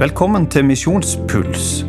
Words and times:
Velkommen 0.00 0.46
til 0.52 0.64
Misjonspuls, 0.68 1.84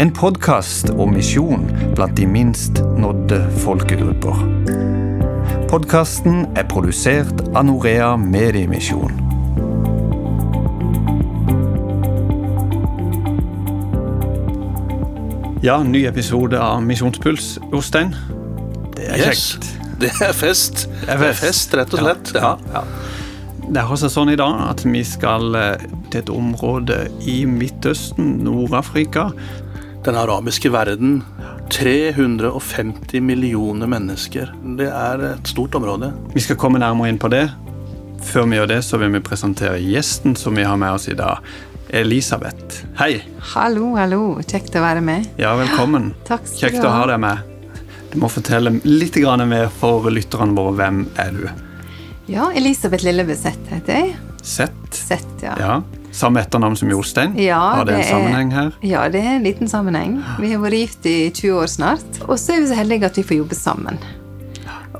en 0.00 0.10
podkast 0.14 0.90
om 0.90 1.14
misjon 1.16 1.64
blant 1.96 2.16
de 2.18 2.26
minst 2.28 2.82
nådde 3.00 3.38
folkegrupper. 3.62 4.42
Podkasten 5.70 6.44
er 6.58 6.68
produsert 6.68 7.40
av 7.54 7.64
Norea 7.70 8.10
Mediemisjon. 8.20 9.16
Ja, 15.62 15.82
ny 15.82 16.04
episode 16.06 16.58
av 16.62 16.82
Misjonspuls, 16.86 17.56
Jostein. 17.72 18.14
Det 18.94 19.08
er 19.08 19.16
Yes. 19.18 19.40
kjekt. 19.58 19.66
Det 20.00 20.10
er 20.22 20.32
fest. 20.32 20.86
Det 21.00 21.08
er 21.10 21.32
fest, 21.34 21.74
rett 21.74 21.92
og 21.94 21.98
slett. 22.04 22.30
Ja. 22.34 22.56
Ja. 22.72 22.82
Det 23.68 23.82
har 23.84 23.98
seg 24.00 24.08
sånn 24.08 24.30
i 24.32 24.36
dag 24.40 24.62
at 24.64 24.80
vi 24.88 25.02
skal 25.04 25.52
eh, 25.58 25.82
til 26.08 26.22
et 26.22 26.30
område 26.32 27.02
i 27.28 27.42
Midtøsten, 27.44 28.38
Nord-Afrika. 28.46 29.26
Den 30.06 30.16
arabiske 30.16 30.70
verden. 30.72 31.18
350 31.68 33.20
millioner 33.20 33.90
mennesker. 33.92 34.54
Det 34.78 34.88
er 34.88 35.24
et 35.34 35.52
stort 35.52 35.76
område. 35.76 36.14
Vi 36.32 36.46
skal 36.46 36.56
komme 36.56 36.80
nærmere 36.80 37.12
inn 37.12 37.20
på 37.20 37.28
det. 37.28 37.44
Før 38.24 38.48
vi 38.48 38.56
gjør 38.56 38.72
det, 38.72 38.80
så 38.88 39.02
vil 39.04 39.12
vi 39.18 39.22
presentere 39.28 39.76
gjesten 39.84 40.32
som 40.38 40.56
vi 40.56 40.64
har 40.64 40.80
med 40.80 40.96
oss 40.96 41.10
i 41.12 41.18
dag. 41.20 41.44
Elisabeth. 41.92 42.86
Hei. 42.96 43.18
Hallo, 43.52 43.92
hallo. 44.00 44.24
Kjekt 44.48 44.80
å 44.80 44.84
være 44.86 45.04
med. 45.04 45.28
Ja, 45.36 45.52
velkommen. 45.60 46.14
Takk 46.30 46.48
skal 46.48 46.70
Kjekt 46.70 46.80
du 46.80 46.88
å 46.88 46.96
ha. 46.96 47.04
ha 47.04 47.12
deg 47.12 47.24
med. 47.28 47.72
Du 48.14 48.20
må 48.24 48.32
fortelle 48.32 48.78
litt 48.88 49.20
mer 49.44 49.68
for 49.68 50.08
lytterne 50.08 50.56
våre. 50.56 50.78
Hvem 50.80 51.04
er 51.20 51.36
du? 51.36 51.48
Ja, 52.30 52.52
Elisabeth 52.54 53.04
Lillebeseth 53.04 53.58
heter 53.72 53.92
jeg. 53.94 54.16
Sett. 54.42 54.94
Sett, 54.94 55.28
ja. 55.40 55.54
Ja. 55.58 55.82
Samme 56.12 56.40
etternavn 56.42 56.76
som 56.76 56.90
Jostein? 56.90 57.32
Ja, 57.40 57.56
har 57.58 57.84
det 57.84 57.94
det 57.94 58.00
er- 58.04 58.10
sammenheng 58.10 58.50
her? 58.52 58.72
Ja, 58.82 59.08
det 59.08 59.20
er 59.20 59.36
en 59.36 59.42
liten 59.42 59.68
sammenheng. 59.68 60.18
Vi 60.40 60.52
har 60.52 60.60
vært 60.60 60.76
gift 60.76 61.06
i 61.06 61.30
20 61.30 61.52
år 61.62 61.66
snart. 61.66 62.20
Og 62.28 62.36
så 62.38 62.52
er 62.52 62.60
vi 62.60 62.66
så 62.66 62.74
heldige 62.74 63.04
at 63.06 63.16
vi 63.16 63.22
får 63.22 63.36
jobbe 63.38 63.54
sammen. 63.54 63.98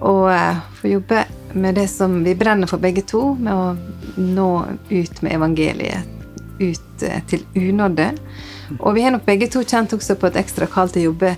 Og 0.00 0.30
uh, 0.30 0.56
får 0.80 0.90
jobbe 0.90 1.24
med 1.52 1.74
det 1.74 1.90
som 1.90 2.24
vi 2.24 2.34
brenner 2.34 2.66
for 2.66 2.78
begge 2.78 3.02
to, 3.02 3.34
med 3.34 3.52
å 3.52 3.76
nå 4.16 4.64
ut 4.90 5.22
med 5.22 5.32
evangeliet 5.32 6.08
ut 6.60 7.04
uh, 7.04 7.20
til 7.28 7.44
unådde. 7.54 8.08
Og 8.80 8.94
vi 8.94 9.02
har 9.02 9.10
nok 9.10 9.26
begge 9.28 9.50
to 9.52 9.60
kjent 9.64 9.92
også 9.92 10.16
på 10.16 10.26
et 10.32 10.40
ekstra 10.40 10.66
kall 10.66 10.88
til 10.88 11.02
å 11.02 11.10
jobbe 11.12 11.36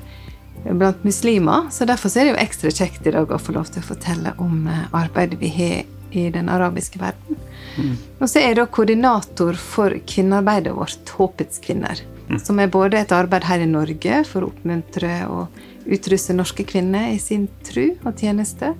blant 0.65 1.05
muslimer, 1.05 1.71
så 1.71 1.87
derfor 1.89 2.13
er 2.17 2.29
det 2.29 2.35
jo 2.35 2.43
ekstra 2.43 2.73
kjekt 2.75 3.07
i 3.07 3.15
dag 3.15 3.31
å 3.33 3.41
få 3.41 3.55
lov 3.57 3.71
til 3.73 3.83
å 3.83 3.89
fortelle 3.91 4.35
om 4.43 4.67
eh, 4.69 4.87
arbeidet 4.97 5.41
vi 5.41 5.53
har 5.55 5.83
i 6.11 6.27
den 6.35 6.51
arabiske 6.51 6.99
verden. 6.99 7.39
Og 8.19 8.29
så 8.29 8.41
er 8.41 8.51
jeg 8.51 8.59
da 8.59 8.67
koordinator 8.67 9.59
for 9.59 9.95
kvinnearbeidet 10.07 10.75
vårt, 10.75 11.13
Håpets 11.17 11.63
kvinner. 11.63 12.01
Som 12.43 12.61
er 12.63 12.71
både 12.71 13.01
et 13.01 13.13
arbeid 13.15 13.47
her 13.49 13.63
i 13.63 13.69
Norge 13.71 14.21
for 14.29 14.45
å 14.45 14.51
oppmuntre 14.51 15.15
og 15.31 15.61
utruste 15.91 16.37
norske 16.37 16.67
kvinner 16.69 17.11
i 17.15 17.19
sin 17.23 17.49
tru 17.67 17.97
og 18.05 18.21
tjeneste. 18.21 18.75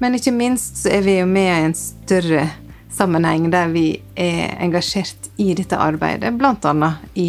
Men 0.00 0.16
ikke 0.16 0.34
minst 0.34 0.80
så 0.82 0.94
er 0.96 1.04
vi 1.06 1.18
jo 1.18 1.28
med 1.28 1.50
i 1.50 1.68
en 1.68 1.76
større 1.76 2.48
sammenheng 2.90 3.50
der 3.52 3.70
vi 3.70 4.00
er 4.18 4.56
engasjert 4.62 5.30
i 5.38 5.52
dette 5.58 5.78
arbeidet, 5.78 6.32
bl.a. 6.38 6.92
I, 7.14 7.28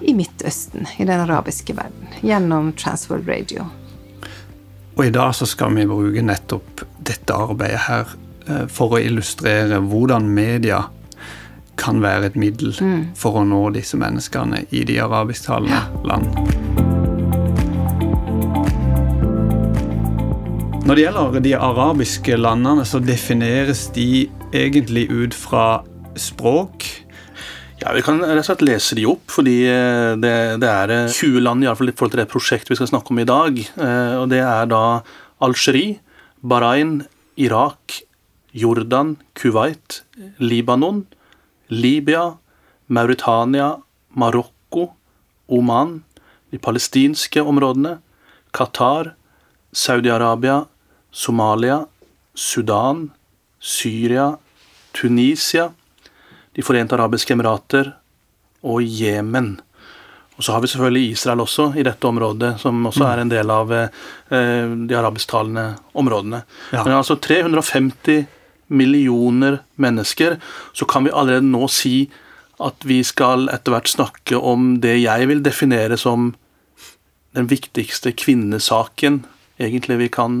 i 0.00 0.14
Midtøsten, 0.14 0.86
i 0.98 1.04
den 1.04 1.20
arabiske 1.20 1.74
verden, 1.76 2.12
gjennom 2.22 2.72
Transworld 2.78 3.28
Radio. 3.28 3.66
Og 4.98 5.06
i 5.06 5.14
dag 5.14 5.34
så 5.34 5.46
skal 5.46 5.74
vi 5.76 5.86
bruke 5.86 6.22
nettopp 6.24 6.82
dette 7.06 7.34
arbeidet 7.34 7.84
her 7.86 8.14
eh, 8.48 8.64
for 8.70 8.96
å 8.96 9.02
illustrere 9.02 9.78
hvordan 9.84 10.26
media 10.34 10.84
kan 11.78 12.02
være 12.02 12.32
et 12.32 12.38
middel 12.38 12.74
for 13.14 13.38
å 13.38 13.44
nå 13.46 13.68
disse 13.76 13.98
menneskene 14.00 14.64
i 14.74 14.82
de 14.88 14.98
arabisktalende 14.98 16.08
land. 16.08 16.26
Når 20.88 20.96
det 20.96 21.02
gjelder 21.04 21.42
de 21.44 21.50
arabiske 21.54 22.36
landene, 22.40 22.84
så 22.88 22.98
defineres 22.98 23.86
de 23.94 24.24
egentlig 24.56 25.04
ut 25.12 25.34
fra 25.36 25.82
språk. 26.16 26.86
Ja, 27.78 27.92
Vi 27.94 28.02
kan 28.02 28.18
rett 28.18 28.40
og 28.42 28.46
slett 28.48 28.64
lese 28.66 28.96
de 28.98 29.04
opp, 29.06 29.28
fordi 29.30 29.60
eh, 29.70 30.16
det, 30.18 30.32
det 30.58 30.66
er 30.66 30.92
eh, 30.94 31.12
20 31.14 31.44
land 31.44 31.62
i 31.62 31.68
fall 31.78 31.92
i 31.92 31.94
forhold 31.94 32.14
til 32.16 32.22
det 32.24 32.30
prosjektet 32.32 32.72
vi 32.72 32.78
skal 32.80 32.90
snakke 32.90 33.14
om 33.14 33.20
i 33.22 33.26
dag. 33.28 33.60
Eh, 33.62 34.14
og 34.18 34.26
Det 34.32 34.40
er 34.42 34.66
da 34.66 34.80
Algerie, 35.46 36.00
Bahrain, 36.42 37.04
Irak, 37.38 38.00
Jordan, 38.50 39.14
Kuwait, 39.38 40.02
Libanon, 40.42 41.04
Libya, 41.70 42.34
Mauritania, 42.88 43.76
Marokko, 44.10 44.88
Oman, 45.46 46.02
de 46.50 46.58
palestinske 46.58 47.46
områdene, 47.46 48.00
Qatar, 48.50 49.14
Saudi-Arabia, 49.70 50.64
Somalia, 51.12 51.84
Sudan, 52.34 53.12
Syria, 53.60 54.32
Tunisia, 54.92 55.70
De 56.58 56.66
forente 56.66 56.96
arabiske 56.96 57.36
emirater 57.36 57.92
og 58.66 58.82
Jemen. 58.82 59.54
Og 60.38 60.44
så 60.46 60.54
har 60.54 60.62
vi 60.62 60.70
selvfølgelig 60.70 61.12
Israel 61.14 61.42
også 61.42 61.72
i 61.78 61.84
dette 61.86 62.06
området, 62.06 62.56
som 62.62 62.86
også 62.86 63.06
er 63.08 63.22
en 63.22 63.30
del 63.30 63.50
av 63.50 63.72
eh, 63.74 64.74
de 64.86 64.94
arabisktalende 64.98 65.64
områdene. 65.98 66.44
Ja. 66.70 66.84
Men 66.86 66.98
altså 67.00 67.16
350 67.18 68.26
millioner 68.68 69.60
mennesker, 69.80 70.36
så 70.72 70.86
kan 70.86 71.06
vi 71.06 71.14
allerede 71.14 71.46
nå 71.46 71.66
si 71.72 72.08
at 72.62 72.86
vi 72.86 73.00
skal 73.06 73.48
etter 73.50 73.74
hvert 73.74 73.90
snakke 73.90 74.38
om 74.38 74.76
det 74.82 74.98
jeg 75.00 75.26
vil 75.30 75.42
definere 75.42 75.98
som 75.98 76.32
den 77.34 77.50
viktigste 77.50 78.12
kvinnesaken 78.18 79.22
egentlig 79.58 79.98
vi 80.04 80.08
kan 80.12 80.40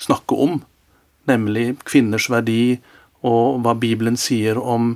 snakke 0.00 0.36
om, 0.36 0.60
nemlig 1.28 1.74
kvinners 1.88 2.28
verdi 2.32 2.80
og 3.26 3.60
hva 3.64 3.74
Bibelen 3.78 4.16
sier 4.20 4.58
om, 4.60 4.94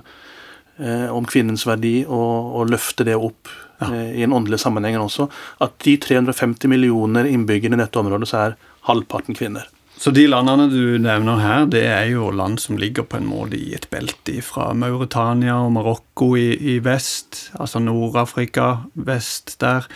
eh, 0.78 1.08
om 1.12 1.26
kvinnens 1.28 1.66
verdi, 1.68 2.02
og, 2.06 2.56
og 2.60 2.72
løfte 2.72 3.06
det 3.06 3.16
opp 3.18 3.52
eh, 3.84 4.14
i 4.20 4.24
en 4.26 4.36
åndelig 4.36 4.62
sammenheng 4.64 4.98
også. 5.02 5.28
At 5.64 5.78
de 5.84 5.96
350 6.00 6.70
millioner 6.72 7.28
innbyggerne 7.30 7.78
i 7.78 7.84
dette 7.84 8.00
området, 8.00 8.30
så 8.30 8.42
er 8.46 8.58
halvparten 8.88 9.36
kvinner. 9.36 9.68
Så 9.94 10.10
de 10.10 10.24
landene 10.26 10.66
du 10.72 10.98
nevner 10.98 11.38
her, 11.38 11.68
det 11.70 11.84
er 11.86 12.08
jo 12.10 12.32
land 12.34 12.58
som 12.58 12.78
ligger 12.80 13.06
på 13.06 13.20
en 13.20 13.28
måte 13.30 13.56
i 13.56 13.70
et 13.76 13.86
belte 13.92 14.40
fra 14.42 14.72
Mauritania 14.74 15.60
og 15.62 15.70
Marokko 15.76 16.32
i, 16.36 16.48
i 16.74 16.80
vest, 16.82 17.52
altså 17.54 17.78
Nord-Afrika 17.82 18.88
vest 18.94 19.54
der, 19.62 19.86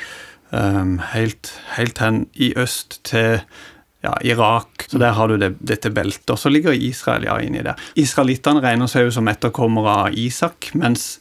um, 0.53 1.01
helt, 1.13 1.51
helt 1.75 1.99
hen 1.99 2.23
i 2.39 2.53
øst 2.57 3.01
til 3.11 3.43
ja, 4.05 4.15
Irak. 4.23 4.87
Så 4.89 4.99
der 5.03 5.13
har 5.17 5.29
du 5.29 5.37
det, 5.41 5.55
dette 5.61 5.91
beltet. 5.91 6.31
Og 6.31 6.39
så 6.39 6.53
ligger 6.53 6.73
Israel 6.77 7.27
ja 7.27 7.39
inni 7.43 7.65
der. 7.67 7.79
Israelittene 7.99 8.63
regner 8.65 8.91
seg 8.91 9.09
jo 9.09 9.15
som 9.19 9.29
etterkommere 9.31 9.97
av 10.07 10.19
Isak, 10.19 10.71
mens 10.79 11.17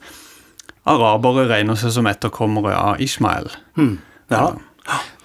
arabere 0.88 1.48
regner 1.50 1.76
seg 1.80 1.92
som 1.98 2.08
etterkommere 2.08 2.76
av 2.78 3.02
Ishmael. 3.04 3.50
Ja. 4.32 4.52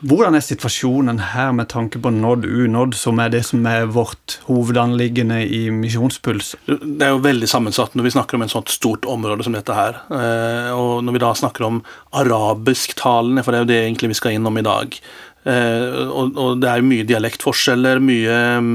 Hvordan 0.02 0.34
er 0.34 0.42
situasjonen 0.42 1.20
her 1.30 1.52
med 1.54 1.68
tanke 1.70 2.00
på 2.02 2.10
nådd 2.10 2.48
unådd, 2.48 2.96
som 2.98 3.20
er 3.22 3.30
det 3.30 3.44
som 3.46 3.62
er 3.70 3.84
vårt 3.94 4.40
hovedanliggende 4.48 5.38
i 5.46 5.60
Misjonspuls? 5.70 6.56
Det 6.66 7.06
er 7.06 7.12
jo 7.14 7.20
veldig 7.22 7.46
sammensatt 7.46 7.94
når 7.94 8.08
vi 8.08 8.14
snakker 8.16 8.34
om 8.34 8.42
en 8.42 8.50
sånt 8.50 8.72
stort 8.74 9.06
område 9.06 9.46
som 9.46 9.54
dette 9.54 9.76
her. 9.76 10.00
Eh, 10.10 10.72
Og 10.74 11.04
når 11.06 11.14
vi 11.14 11.22
da 11.22 11.30
snakker 11.38 11.68
om 11.68 11.78
arabisktalende, 12.10 13.44
for 13.44 13.52
det 13.54 13.60
er 13.60 13.62
jo 13.62 13.70
det 13.70 13.80
egentlig 13.84 14.10
vi 14.16 14.18
skal 14.18 14.34
innom 14.34 14.58
i 14.58 14.66
dag. 14.66 14.98
Eh, 15.44 16.02
og, 16.06 16.36
og 16.38 16.60
det 16.62 16.68
er 16.70 16.82
jo 16.82 16.86
mye 16.86 17.06
dialektforskjeller, 17.08 17.98
mye 17.98 18.34
mm, 18.62 18.74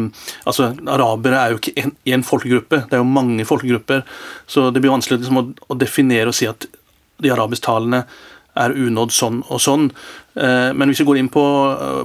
Altså, 0.50 0.74
arabere 0.92 1.40
er 1.40 1.54
jo 1.54 1.62
ikke 1.62 1.92
én 2.12 2.26
folkegruppe, 2.28 2.82
det 2.90 2.98
er 2.98 3.04
jo 3.04 3.08
mange 3.08 3.46
folkegrupper. 3.48 4.04
Så 4.50 4.70
det 4.72 4.84
blir 4.84 4.94
vanskelig 4.96 5.22
liksom, 5.22 5.40
å, 5.40 5.46
å 5.72 5.80
definere 5.80 6.34
og 6.34 6.38
si 6.38 6.50
at 6.50 6.68
de 7.24 7.32
arabisktalende 7.34 8.04
er 8.58 8.74
unådd 8.74 9.14
sånn 9.14 9.40
og 9.54 9.62
sånn. 9.62 9.88
Eh, 10.36 10.74
Men 10.74 10.90
hvis 10.90 11.04
vi 11.04 11.08
går 11.08 11.22
inn 11.22 11.32
på, 11.34 11.44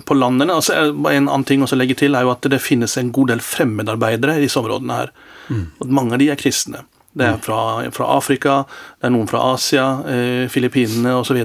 på 0.04 0.16
landene 0.16 0.58
altså 0.60 0.92
En 0.92 1.26
annen 1.26 1.46
ting 1.48 1.64
også 1.64 1.78
å 1.78 1.80
legge 1.80 1.96
til 2.00 2.16
er 2.16 2.26
jo 2.26 2.32
at 2.34 2.44
det 2.52 2.60
finnes 2.62 2.96
en 3.00 3.12
god 3.12 3.32
del 3.32 3.44
fremmedarbeidere 3.44 4.38
i 4.38 4.44
disse 4.46 4.60
områdene 4.60 4.98
her. 5.02 5.14
Og 5.82 5.90
mange 5.92 6.14
av 6.16 6.22
de 6.22 6.30
er 6.32 6.40
kristne. 6.40 6.84
Det 7.14 7.26
er 7.26 7.36
fra, 7.44 7.90
fra 7.92 8.06
Afrika, 8.16 8.64
det 9.00 9.06
er 9.06 9.10
noen 9.12 9.28
fra 9.28 9.42
Asia, 9.52 9.84
eh, 10.08 10.48
Filippinene 10.48 11.12
osv. 11.20 11.42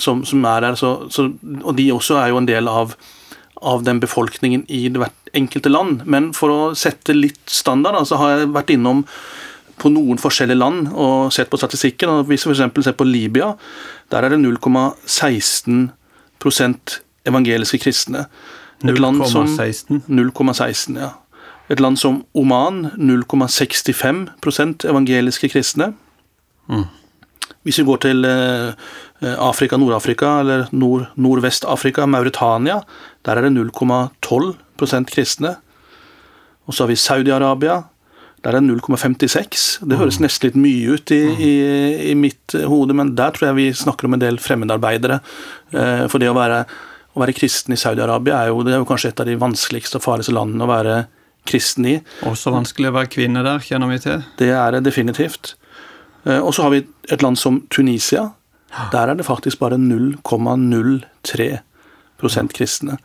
Som, 0.00 0.24
som 0.24 0.44
er 0.48 0.62
her. 0.70 0.74
Så, 0.80 1.10
så, 1.12 1.26
og 1.62 1.76
de 1.76 1.90
også 1.92 2.16
er 2.22 2.28
jo 2.32 2.38
en 2.40 2.46
del 2.48 2.68
av, 2.68 2.94
av 3.60 3.82
den 3.84 4.00
befolkningen 4.00 4.64
i 4.72 4.88
hvert 4.88 5.12
enkelte 5.36 5.68
land. 5.68 6.06
Men 6.06 6.30
for 6.32 6.48
å 6.54 6.74
sette 6.74 7.12
litt 7.14 7.42
standard, 7.46 7.94
da, 7.98 8.04
så 8.08 8.16
har 8.22 8.38
jeg 8.38 8.52
vært 8.56 8.72
innom 8.72 9.04
på 9.76 9.90
noen 9.92 10.16
forskjellige 10.16 10.56
land 10.56 10.88
og 10.94 11.28
sett 11.36 11.50
på 11.52 11.58
statistikken. 11.60 12.08
og 12.08 12.26
Hvis 12.30 12.46
vi 12.48 12.54
f.eks. 12.56 12.84
ser 12.86 12.96
på 12.96 13.04
Libya, 13.04 13.50
der 14.10 14.24
er 14.24 14.32
det 14.32 14.40
0,16 14.40 15.90
evangeliske 17.26 17.78
kristne. 17.82 18.26
Et 18.84 18.98
land 18.98 19.26
som- 19.26 19.46
0,16. 19.46 20.02
0,16, 20.08 20.96
ja. 21.00 21.10
Et 21.68 21.80
land 21.82 21.98
som 21.98 22.20
Oman 22.38 22.92
0,65 22.94 24.86
evangeliske 24.86 25.50
kristne. 25.50 25.92
Hvis 27.66 27.80
vi 27.80 27.86
går 27.88 28.04
til 28.04 28.26
Afrika, 29.22 29.76
Nord-Afrika 29.76 30.40
eller 30.40 30.68
Nord 30.72 31.08
Nordvest-Afrika, 31.16 32.06
Mauritania, 32.06 32.80
der 33.26 33.36
er 33.36 33.48
det 33.48 33.56
0,12% 33.56 35.10
kristne. 35.10 35.56
Og 36.66 36.74
så 36.74 36.84
har 36.84 36.88
vi 36.88 36.94
Saudi-Arabia. 36.94 37.82
Der 38.44 38.54
er 38.54 38.60
det 38.60 38.70
0,56. 38.70 39.86
Det 39.88 39.98
høres 39.98 40.20
mm. 40.20 40.22
nesten 40.26 40.46
litt 40.46 40.58
mye 40.60 40.94
ut 40.94 41.10
i, 41.10 41.22
i, 41.34 41.54
i, 42.12 42.14
mitt 42.14 42.54
hode, 42.54 42.94
men 42.94 43.14
der 43.18 43.34
tror 43.34 43.48
jeg 43.48 43.58
vi 43.58 43.68
snakker 43.74 44.06
om 44.06 44.14
en 44.14 44.22
del 44.22 44.38
fremmedarbeidere. 44.38 45.18
For 45.72 46.22
det 46.22 46.30
å 46.30 46.36
være, 46.36 46.62
å 47.16 47.22
være 47.22 47.34
kristen 47.34 47.74
i 47.74 47.80
Saudi-Arabia 47.80 48.44
er, 48.44 48.54
er, 48.54 48.76
jo 48.78 48.86
kanskje 48.86 49.10
et 49.14 49.22
av 49.24 49.26
de 49.26 49.38
vanskeligste 49.40 49.98
og 49.98 50.06
farligste 50.06 50.36
landene 50.36 50.66
å 50.66 50.70
være 50.70 50.98
kristen 51.48 51.86
i. 51.88 51.94
Også 52.28 52.52
vanskelig 52.54 52.90
å 52.90 52.96
være 52.98 53.12
kvinne 53.12 53.44
der, 53.46 53.62
kjenner 53.64 53.92
vi 53.92 54.00
til. 54.02 54.24
Det 54.40 54.50
er 54.54 54.76
det 54.76 54.84
definitivt. 54.88 55.54
Og 56.26 56.50
så 56.56 56.66
har 56.66 56.74
vi 56.74 56.82
et 57.14 57.22
land 57.22 57.38
som 57.38 57.60
Tunisia. 57.70 58.32
Der 58.92 59.12
er 59.12 59.14
det 59.14 59.26
faktisk 59.28 59.60
bare 59.62 59.78
0,03 59.78 61.50
kristne. 62.52 62.98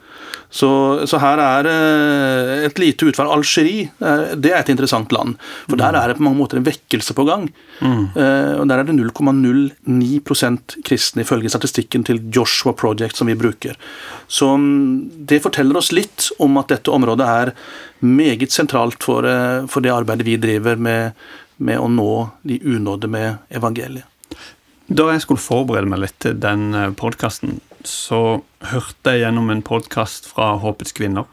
Så, 0.50 1.08
så, 1.08 1.18
her 1.18 1.38
er 1.40 1.68
eh, 1.70 2.66
et 2.66 2.80
lite 2.80 3.06
utvalg. 3.06 3.32
Algerie 3.32 3.90
eh, 4.00 4.36
det 4.36 4.52
er 4.52 4.60
et 4.60 4.70
interessant 4.70 5.12
land. 5.12 5.38
For 5.70 5.78
der 5.80 5.96
er 5.96 6.08
det 6.08 6.18
på 6.18 6.24
mange 6.24 6.38
måter 6.38 6.58
en 6.58 6.66
vekkelse 6.66 7.14
på 7.14 7.24
gang. 7.24 7.50
Mm. 7.80 8.12
Eh, 8.16 8.60
og 8.60 8.68
Der 8.68 8.78
er 8.78 8.84
det 8.84 8.98
0,09% 8.98 10.78
kristne, 10.84 11.22
ifølge 11.22 11.50
statistikken 11.50 12.04
til 12.04 12.22
Joshua 12.32 12.74
Project 12.74 13.18
som 13.18 13.28
vi 13.28 13.36
bruker. 13.36 13.76
Så 14.28 14.58
mm, 14.58 15.26
det 15.28 15.44
forteller 15.44 15.78
oss 15.78 15.92
litt 15.92 16.32
om 16.40 16.58
at 16.58 16.72
dette 16.72 16.92
området 16.92 17.28
er 17.28 17.54
meget 18.02 18.52
sentralt 18.52 19.04
for, 19.04 19.28
for 19.70 19.82
det 19.82 19.94
arbeidet 19.94 20.26
vi 20.26 20.40
driver 20.42 20.76
med, 20.76 21.12
med 21.58 21.80
å 21.80 21.88
nå 21.92 22.14
de 22.44 22.58
unådde 22.66 23.08
med 23.12 23.36
evangeliet. 23.54 24.08
Da 24.92 25.08
jeg 25.14 25.24
skulle 25.24 25.42
forberede 25.42 25.88
meg 25.88 26.02
litt 26.04 26.18
til 26.24 26.40
den 26.42 26.72
eh, 26.76 26.90
podkasten, 26.98 27.60
så 27.88 28.42
hørte 28.72 29.14
jeg 29.14 29.24
gjennom 29.26 29.50
en 29.52 29.64
podkast 29.66 30.28
fra 30.30 30.54
Håpets 30.62 30.94
kvinner. 30.98 31.30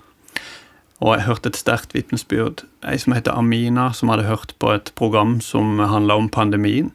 Og 0.99 1.15
jeg 1.15 1.27
hørte 1.29 1.53
et 1.53 1.59
sterkt 1.59 1.95
vitnesbyrd. 1.95 2.65
Ei 2.83 2.99
som 2.99 3.15
heter 3.15 3.37
Amina, 3.39 3.93
som 3.95 4.11
hadde 4.11 4.27
hørt 4.27 4.55
på 4.59 4.73
et 4.75 4.91
program 4.99 5.39
som 5.45 5.79
handla 5.79 6.17
om 6.19 6.31
pandemien. 6.33 6.91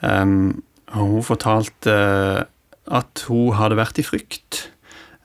Um, 0.00 0.62
og 0.92 1.10
hun 1.10 1.26
fortalte 1.26 1.92
uh, 1.92 2.44
at 2.88 3.24
hun 3.28 3.52
hadde 3.58 3.78
vært 3.78 4.00
i 4.00 4.06
frykt 4.06 4.62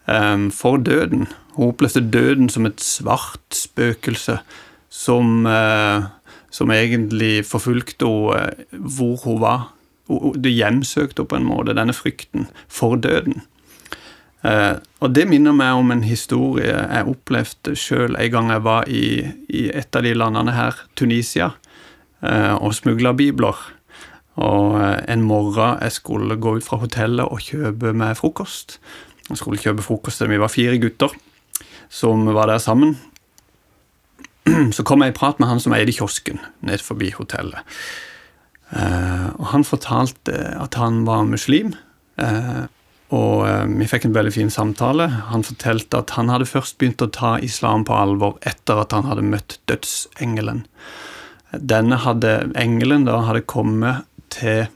um, 0.05 0.49
for 0.51 0.77
døden. 0.77 1.27
Hun 1.55 1.71
opplevde 1.71 2.03
døden 2.11 2.51
som 2.51 2.67
et 2.67 2.83
svart 2.83 3.55
spøkelse 3.55 4.37
som, 4.89 5.47
uh, 5.47 6.11
som 6.51 6.71
egentlig 6.75 7.45
forfulgte 7.47 8.07
henne 8.07 8.51
uh, 8.51 8.85
hvor 8.97 9.17
hun 9.23 9.41
var 9.41 9.71
det 10.07 10.53
hjemsøkte 10.55 11.25
på 11.27 11.37
en 11.37 11.47
måte 11.47 11.75
denne 11.77 11.95
frykten 11.95 12.47
for 12.71 12.99
døden. 13.01 13.41
Uh, 14.45 14.77
og 15.01 15.15
det 15.15 15.25
minner 15.27 15.55
meg 15.55 15.79
om 15.79 15.89
en 15.91 16.03
historie 16.05 16.69
jeg 16.71 17.09
opplevde 17.09 17.73
sjøl 17.75 18.15
en 18.15 18.31
gang 18.31 18.51
jeg 18.53 18.63
var 18.67 18.85
i, 18.87 19.07
i, 19.49 19.63
et 19.73 19.97
av 19.97 20.05
de 20.05 20.13
landene 20.13 20.53
her, 20.53 20.77
Tunisia, 20.95 21.49
uh, 22.21 22.55
og 22.61 22.75
smugla 22.77 23.15
bibler. 23.17 23.57
Og 24.37 24.75
eh, 24.77 24.99
en 25.09 25.23
morgen 25.25 25.79
jeg 25.81 25.95
skulle 25.95 26.35
gå 26.37 26.51
ut 26.59 26.65
fra 26.65 26.77
hotellet 26.77 27.25
og 27.25 27.41
kjøpe 27.41 27.89
meg 27.97 28.19
frokost. 28.19 28.75
Jeg 29.31 29.39
skulle 29.39 29.57
kjøpe 29.57 29.81
frokost 29.81 30.21
til 30.21 30.29
vi 30.29 30.37
var 30.37 30.53
fire 30.53 30.77
gutter 30.77 31.15
som 31.89 32.25
var 32.35 32.45
der 32.51 32.61
sammen. 32.61 32.99
Så 34.75 34.85
kom 34.85 35.01
jeg 35.01 35.15
i 35.15 35.17
prat 35.17 35.39
med 35.39 35.49
han 35.49 35.59
som 35.63 35.73
eide 35.73 35.95
kiosken 35.95 36.37
ned 36.61 36.83
forbi 36.85 37.09
hotellet. 37.17 37.65
Eh, 38.75 39.27
og 39.37 39.45
han 39.53 39.63
fortalte 39.67 40.39
at 40.59 40.75
han 40.79 41.03
var 41.07 41.27
muslim. 41.27 41.73
Eh, 42.19 42.65
og 43.15 43.45
eh, 43.47 43.65
vi 43.79 43.87
fikk 43.87 44.07
en 44.07 44.15
veldig 44.17 44.33
fin 44.35 44.51
samtale. 44.51 45.07
Han 45.31 45.45
fortalte 45.47 46.01
at 46.01 46.15
han 46.17 46.31
hadde 46.33 46.49
først 46.49 46.77
begynt 46.79 47.03
å 47.03 47.11
ta 47.13 47.37
islam 47.43 47.85
på 47.87 47.95
alvor 47.95 48.39
etter 48.47 48.83
at 48.83 48.95
han 48.95 49.07
hadde 49.07 49.27
møtt 49.27 49.59
dødsengelen. 49.71 50.65
Denne 51.55 52.01
hadde, 52.03 52.51
engelen 52.59 53.07
da 53.07 53.21
hadde 53.29 53.45
kommet 53.47 54.03
til 54.33 54.67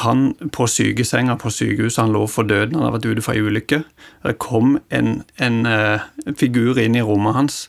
han 0.00 0.32
på 0.50 0.64
sykesenga 0.66 1.36
på 1.38 1.52
sykehuset. 1.52 2.00
Han 2.00 2.16
lå 2.16 2.24
for 2.30 2.48
døden, 2.48 2.74
han 2.74 2.88
hadde 2.88 2.96
vært 2.96 3.10
ute 3.12 3.26
for 3.26 3.36
ei 3.36 3.44
ulykke. 3.44 3.82
Det 4.24 4.38
kom 4.42 4.80
en, 4.90 5.20
en, 5.36 5.60
en 5.68 6.40
figur 6.40 6.80
inn 6.82 6.96
i 6.98 7.04
rommet 7.04 7.36
hans 7.36 7.60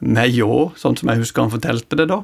med 0.00 0.32
ljå, 0.32 0.70
sånn 0.80 0.96
som 0.96 1.12
jeg 1.12 1.20
husker 1.20 1.44
han 1.44 1.52
fortalte 1.52 1.98
det 2.00 2.08
da, 2.10 2.22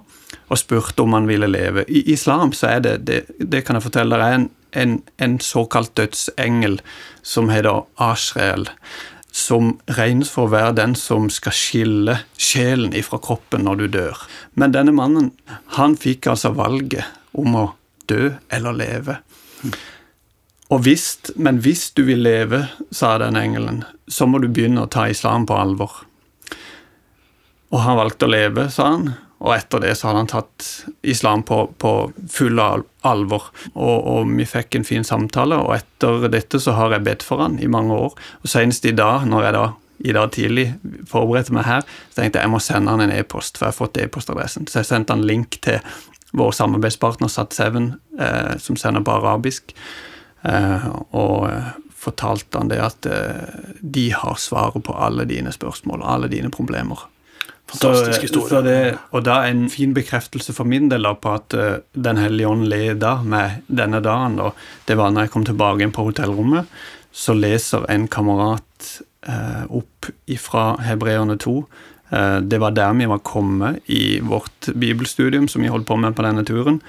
og 0.48 0.60
spurte 0.60 1.02
om 1.02 1.16
han 1.16 1.26
ville 1.28 1.48
leve. 1.50 1.84
I 1.88 2.04
islam 2.12 2.52
så 2.54 2.76
er 2.76 2.84
det, 2.84 2.94
det, 3.08 3.24
det 3.38 3.64
kan 3.66 3.78
jeg 3.78 3.86
fortelle, 3.88 4.20
er 4.20 4.38
en, 4.38 4.48
en, 4.72 4.96
en 5.18 5.38
såkalt 5.42 5.94
dødsengel 5.98 6.78
som 7.26 7.50
heter 7.50 7.84
Ashreel, 8.02 8.68
som 9.36 9.74
regnes 9.98 10.30
for 10.32 10.46
å 10.46 10.54
være 10.54 10.76
den 10.78 10.94
som 10.96 11.28
skal 11.32 11.56
skille 11.56 12.20
sjelen 12.40 12.94
ifra 12.96 13.18
kroppen 13.22 13.66
når 13.66 13.82
du 13.82 13.86
dør. 13.98 14.22
Men 14.54 14.72
denne 14.76 14.94
mannen, 14.96 15.32
han 15.76 15.98
fikk 16.00 16.30
altså 16.32 16.54
valget 16.56 17.04
om 17.36 17.58
å 17.58 17.66
dø 18.08 18.30
eller 18.48 18.78
leve. 18.78 19.18
Og 20.72 20.82
hvis, 20.82 21.04
men 21.36 21.60
hvis 21.62 21.90
du 21.94 22.02
vil 22.08 22.24
leve, 22.26 22.64
sa 22.90 23.16
den 23.22 23.38
engelen, 23.38 23.84
så 24.08 24.26
må 24.26 24.40
du 24.42 24.48
begynne 24.48 24.86
å 24.86 24.90
ta 24.90 25.06
islam 25.10 25.46
på 25.46 25.58
alvor. 25.58 26.00
Og 27.74 27.82
han 27.82 27.98
valgte 27.98 28.26
å 28.26 28.32
leve, 28.32 28.66
sa 28.72 28.88
han. 28.94 29.12
Og 29.44 29.52
etter 29.52 29.82
det 29.84 29.92
så 29.98 30.08
hadde 30.08 30.22
han 30.22 30.30
tatt 30.30 30.66
islam 31.04 31.42
på, 31.46 31.58
på 31.76 31.92
full 32.32 32.60
alvor. 32.60 33.50
Og, 33.74 33.96
og, 33.96 34.30
vi 34.32 34.46
fikk 34.48 34.78
en 34.78 34.86
fin 34.88 35.04
samtale, 35.04 35.58
og 35.60 35.74
etter 35.76 36.28
dette 36.32 36.60
så 36.62 36.76
har 36.78 36.96
jeg 36.96 37.04
bedt 37.06 37.26
for 37.26 37.44
han 37.44 37.58
i 37.60 37.68
mange 37.70 37.96
år. 37.96 38.16
Og 38.42 38.50
senest 38.50 38.88
i 38.88 38.94
dag, 38.96 39.26
når 39.28 39.48
jeg 39.48 39.58
da 39.58 39.66
i 40.06 40.12
dag 40.12 40.32
tidlig 40.32 40.66
forberedte 41.08 41.54
meg 41.56 41.64
her, 41.68 41.86
så 42.10 42.20
tenkte 42.20 42.40
jeg 42.40 42.48
jeg 42.48 42.52
må 42.52 42.60
sende 42.60 42.92
han 42.92 43.04
en 43.04 43.14
e-post, 43.14 43.56
for 43.56 43.66
jeg 43.66 43.74
har 43.74 43.80
fått 43.80 44.00
e-postadressen. 44.00 44.68
Så 44.68 44.82
jeg 44.82 44.90
sendte 44.90 45.16
han 45.16 45.24
link 45.28 45.60
til 45.64 45.80
vår 46.36 46.52
samarbeidspartner 46.56 47.32
Sat7, 47.32 47.80
eh, 48.20 48.54
som 48.60 48.76
sender 48.80 49.04
på 49.04 49.16
arabisk. 49.16 49.72
Eh, 50.44 50.88
og 51.16 51.48
eh, 51.48 51.74
fortalte 52.06 52.60
han 52.60 52.70
det 52.70 52.80
at 52.82 53.08
eh, 53.08 53.60
de 53.80 54.08
har 54.12 54.40
svaret 54.40 54.84
på 54.84 54.94
alle 54.94 55.26
dine 55.28 55.52
spørsmål 55.54 56.04
alle 56.04 56.30
dine 56.32 56.52
problemer. 56.54 57.06
Fantastisk 57.66 58.22
historie. 58.22 58.48
Så 58.48 58.60
det, 58.62 58.98
og 59.10 59.24
da 59.26 59.40
en 59.48 59.66
fin 59.70 59.94
bekreftelse 59.94 60.54
for 60.54 60.68
min 60.68 60.86
del 60.90 61.08
på 61.18 61.32
at 61.34 61.56
uh, 61.58 61.78
Den 61.92 62.20
hellige 62.20 62.48
ånd 62.48 62.68
leda 62.70 63.16
meg 63.26 63.64
denne 63.66 64.00
dagen. 64.04 64.38
Da. 64.38 64.52
det 64.86 64.96
var 64.96 65.10
når 65.10 65.26
jeg 65.26 65.34
kom 65.34 65.46
tilbake 65.48 65.82
inn 65.82 65.94
på 65.94 66.06
hotellrommet, 66.06 66.70
så 67.10 67.34
leser 67.34 67.88
en 67.90 68.06
kamerat 68.06 68.92
uh, 69.26 69.66
opp 69.74 70.10
fra 70.38 70.76
Hebreerne 70.86 71.38
2. 71.42 71.56
Uh, 71.56 72.14
eh, 72.14 72.38
det 72.46 72.60
var 72.62 72.76
der 72.76 72.94
vi 72.94 73.10
var 73.10 73.24
kommet 73.26 73.82
i 73.90 74.20
vårt 74.22 74.70
bibelstudium 74.74 75.48
som 75.48 75.62
vi 75.62 75.72
holdt 75.72 75.88
på 75.88 75.98
med 75.98 76.14
på 76.14 76.22
denne 76.22 76.46
turen. 76.46 76.80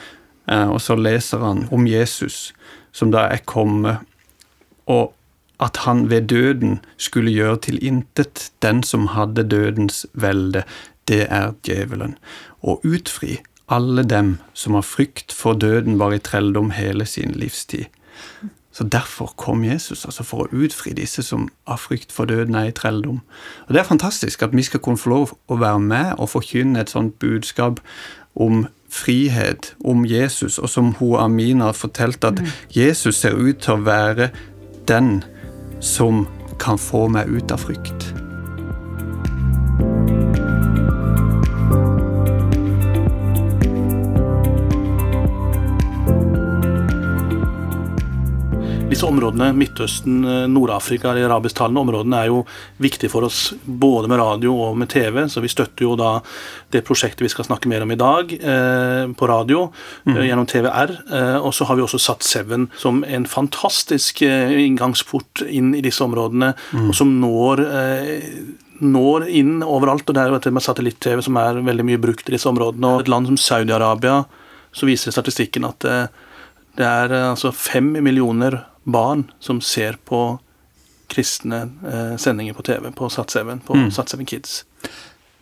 og 0.48 0.80
så 0.80 0.96
leser 0.96 1.42
han 1.44 1.66
om 1.76 1.88
Jesus, 1.88 2.54
som 2.96 3.12
da 3.12 3.26
er 3.28 3.42
kommet 3.44 3.98
og 4.88 5.17
at 5.60 5.78
han 5.86 6.10
ved 6.10 6.22
døden 6.22 6.80
skulle 6.98 7.32
gjøre 7.32 7.58
til 7.58 7.80
intet 7.82 8.52
den 8.62 8.84
som 8.84 9.08
hadde 9.08 9.50
dødens 9.50 10.06
velde, 10.14 10.64
det 11.08 11.26
er 11.30 11.54
djevelen, 11.66 12.18
og 12.62 12.82
utfri 12.86 13.38
alle 13.70 14.04
dem 14.04 14.38
som 14.54 14.74
har 14.74 14.82
frykt 14.82 15.34
for 15.34 15.54
døden 15.54 16.00
var 16.00 16.14
i 16.14 16.20
trelldom 16.20 16.72
hele 16.72 17.06
sin 17.06 17.32
livstid. 17.32 17.86
Så 18.72 18.84
Derfor 18.84 19.34
kom 19.38 19.64
Jesus, 19.64 20.06
altså 20.06 20.24
for 20.24 20.46
å 20.46 20.64
utfri 20.64 20.94
disse 20.94 21.24
som 21.26 21.48
av 21.66 21.80
frykt 21.82 22.12
for 22.14 22.30
døden 22.30 22.56
er 22.56 22.70
i 22.70 22.72
trelldom. 22.72 23.22
Og 23.68 23.74
Det 23.74 23.80
er 23.80 23.90
fantastisk 23.90 24.44
at 24.44 24.54
vi 24.54 24.64
skal 24.64 24.80
kunne 24.80 24.98
få 24.98 25.10
lov 25.10 25.34
å 25.48 25.58
være 25.58 25.80
med 25.80 26.14
og 26.18 26.30
forkynne 26.30 26.80
et 26.80 26.94
sånt 26.94 27.18
budskap 27.20 27.80
om 28.36 28.68
frihet, 28.90 29.74
om 29.84 30.06
Jesus, 30.06 30.60
og 30.60 30.70
som 30.70 30.94
hun 31.00 31.18
Amina 31.20 31.66
har 31.72 31.74
fortalt, 31.74 32.24
at 32.24 32.40
mm. 32.40 32.48
Jesus 32.76 33.16
ser 33.16 33.34
ut 33.34 33.58
til 33.58 33.74
å 33.74 33.84
være 33.84 34.30
den 34.88 35.24
som 35.80 36.28
kan 36.60 36.78
få 36.78 37.08
meg 37.08 37.28
ut 37.28 37.52
av 37.52 37.58
frykt. 37.58 38.14
Disse 48.98 49.12
områdene, 49.14 49.52
Midtøsten, 49.54 50.24
eh, 50.26 50.48
Nord-Afrika, 50.50 51.12
de 51.14 51.22
arabisktalende 51.22 51.82
områdene, 51.84 52.18
er 52.18 52.32
jo 52.32 52.40
viktige 52.82 53.12
for 53.12 53.28
oss 53.28 53.54
både 53.64 54.10
med 54.10 54.18
radio 54.18 54.56
og 54.58 54.76
med 54.76 54.90
TV. 54.90 55.28
Så 55.30 55.40
vi 55.40 55.52
støtter 55.54 55.84
jo 55.86 55.96
da 55.96 56.16
det 56.74 56.82
prosjektet 56.82 57.22
vi 57.22 57.30
skal 57.30 57.46
snakke 57.46 57.70
mer 57.70 57.84
om 57.84 57.92
i 57.92 57.96
dag, 57.96 58.34
eh, 58.34 59.06
på 59.14 59.28
radio 59.30 59.68
mm. 60.08 60.18
eh, 60.18 60.24
gjennom 60.26 60.48
TVR. 60.50 60.90
Eh, 61.14 61.38
og 61.38 61.54
så 61.54 61.68
har 61.70 61.76
vi 61.76 61.84
også 61.86 62.00
satt 62.02 62.26
Seven 62.26 62.72
som 62.76 63.04
en 63.06 63.28
fantastisk 63.30 64.24
eh, 64.26 64.66
inngangsport 64.66 65.44
inn 65.46 65.76
i 65.76 65.84
disse 65.86 66.02
områdene, 66.02 66.56
mm. 66.74 66.88
og 66.90 66.96
som 66.98 67.12
når 67.22 67.62
eh, 67.68 68.32
når 68.82 69.28
inn 69.30 69.62
overalt. 69.62 70.10
og 70.10 70.16
Det 70.16 70.24
er 70.24 70.32
jo 70.32 70.40
dette 70.40 70.54
med 70.56 70.66
satellitt-TV 70.66 71.22
som 71.22 71.38
er 71.38 71.62
veldig 71.62 71.86
mye 71.86 72.02
brukt 72.02 72.26
i 72.26 72.34
disse 72.34 72.50
områdene. 72.50 72.96
og 72.96 73.06
Et 73.06 73.14
land 73.14 73.30
som 73.30 73.38
Saudi-Arabia, 73.38 74.24
så 74.74 74.90
viser 74.90 75.14
statistikken 75.14 75.70
at 75.70 75.86
Det 76.78 76.86
er 76.86 77.14
altså 77.30 77.54
fem 77.54 77.94
millioner 78.02 78.64
barn 78.88 79.32
som 79.40 79.62
ser 79.62 79.98
på 80.06 80.40
kristne 81.08 81.70
eh, 81.94 82.18
sendinger 82.18 82.54
på 82.54 82.64
TV 82.64 82.92
på 82.92 83.08
Sat7, 83.08 83.60
på 83.60 83.76
mm. 83.76 83.90
Sat7 83.90 84.26
Kids. 84.26 84.66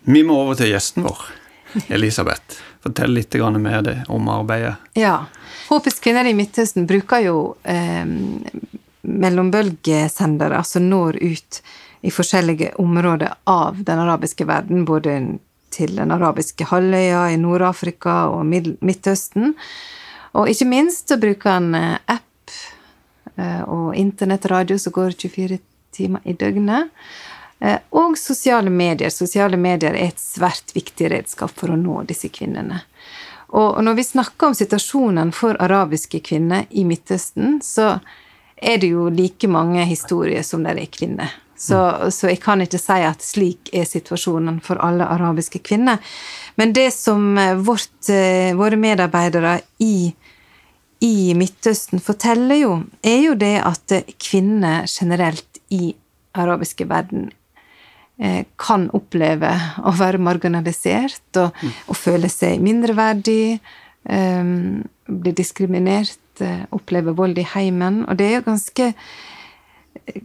Vi 0.01 0.23
må 0.23 0.37
over 0.41 0.57
til 0.57 0.71
gjesten 0.73 1.05
vår, 1.05 1.21
Elisabeth. 1.87 2.57
Fortell 2.85 3.13
litt 3.17 3.33
mer 3.57 3.81
deg 3.85 4.09
om 4.09 4.29
arbeidet. 4.29 4.75
Ja. 4.93 5.25
Håpets 5.69 5.99
kvinner 5.99 6.25
i 6.25 6.33
Midtøsten 6.37 6.85
bruker 6.89 7.21
jo 7.25 7.39
eh, 7.63 8.05
mellombølgesendere, 9.01 10.57
altså 10.57 10.81
når 10.81 11.17
ut 11.21 11.61
i 12.05 12.13
forskjellige 12.13 12.75
områder 12.81 13.33
av 13.49 13.81
den 13.85 13.99
arabiske 13.99 14.45
verden, 14.45 14.85
både 14.85 15.17
til 15.73 15.97
den 15.97 16.13
arabiske 16.13 16.65
halvøya, 16.69 17.27
i 17.33 17.41
Nord-Afrika 17.41 18.27
og 18.33 18.45
Midtøsten. 18.45 19.53
Og 20.35 20.49
ikke 20.51 20.69
minst 20.69 21.09
så 21.09 21.17
bruker 21.21 21.57
han 21.57 21.73
app 21.75 22.21
eh, 22.21 22.24
og 23.35 23.95
internettradio 23.99 24.77
som 24.79 24.93
går 24.95 25.15
24 25.19 25.57
timer 25.95 26.21
i 26.23 26.33
døgnet. 26.33 26.91
Eh, 27.59 27.79
og 27.89 28.17
sosiale 28.17 28.69
medier. 28.69 29.09
Sosiale 29.09 29.57
medier 29.57 29.95
er 29.95 30.11
et 30.11 30.21
svært 30.21 30.75
viktig 30.75 31.09
redskap 31.11 31.53
for 31.55 31.71
å 31.71 31.79
nå 31.79 32.03
disse 32.09 32.29
kvinnene. 32.33 32.81
Og 33.55 33.79
når 33.85 33.99
vi 33.99 34.03
snakker 34.03 34.49
om 34.49 34.57
situasjonen 34.57 35.31
for 35.35 35.55
arabiske 35.63 36.19
kvinner 36.25 36.65
i 36.75 36.83
Midtøsten, 36.87 37.61
så 37.63 37.99
er 38.55 38.79
det 38.81 38.89
jo 38.91 39.07
like 39.13 39.47
mange 39.47 39.85
historier 39.87 40.43
som 40.43 40.65
det 40.65 40.75
er 40.75 40.91
kvinner. 40.91 41.31
Så, 41.55 41.77
så, 42.11 42.27
jeg 42.27 42.41
kan 42.43 42.59
ikke 42.59 42.81
si 42.81 42.97
at 43.07 43.23
slik 43.23 43.69
er 43.71 43.85
situasjonen 43.87 44.57
for 44.63 44.81
alle 44.83 45.07
arabiske 45.07 45.61
kvinner. 45.63 46.01
Men 46.59 46.73
det 46.75 46.89
som 46.91 47.37
vårt, 47.63 48.09
våre 48.59 48.75
medarbeidere 48.75 49.61
i 49.79 50.11
i 51.03 51.33
Midtøsten 51.37 52.01
forteller 52.03 52.59
jo, 52.61 52.75
er 53.03 53.19
jo 53.25 53.33
det 53.39 53.55
at 53.65 53.93
kvinner 54.21 54.87
generelt 54.87 55.59
i 55.73 55.93
arabiske 56.35 56.87
verden 56.89 57.29
eh, 58.19 58.43
kan 58.61 58.87
oppleve 58.95 59.51
å 59.83 59.93
være 59.95 60.21
marginalisert 60.23 61.41
og, 61.41 61.55
mm. 61.55 61.77
og 61.91 61.99
føle 61.99 62.31
seg 62.31 62.63
mindreverdig, 62.63 63.57
um, 64.09 64.83
bli 65.05 65.33
diskriminert, 65.35 66.19
uh, 66.41 66.65
oppleve 66.75 67.15
vold 67.17 67.39
i 67.39 67.47
heimen. 67.55 68.03
Og 68.09 68.19
det 68.19 68.29
er 68.29 68.37
jo 68.39 68.45
ganske, 68.49 68.91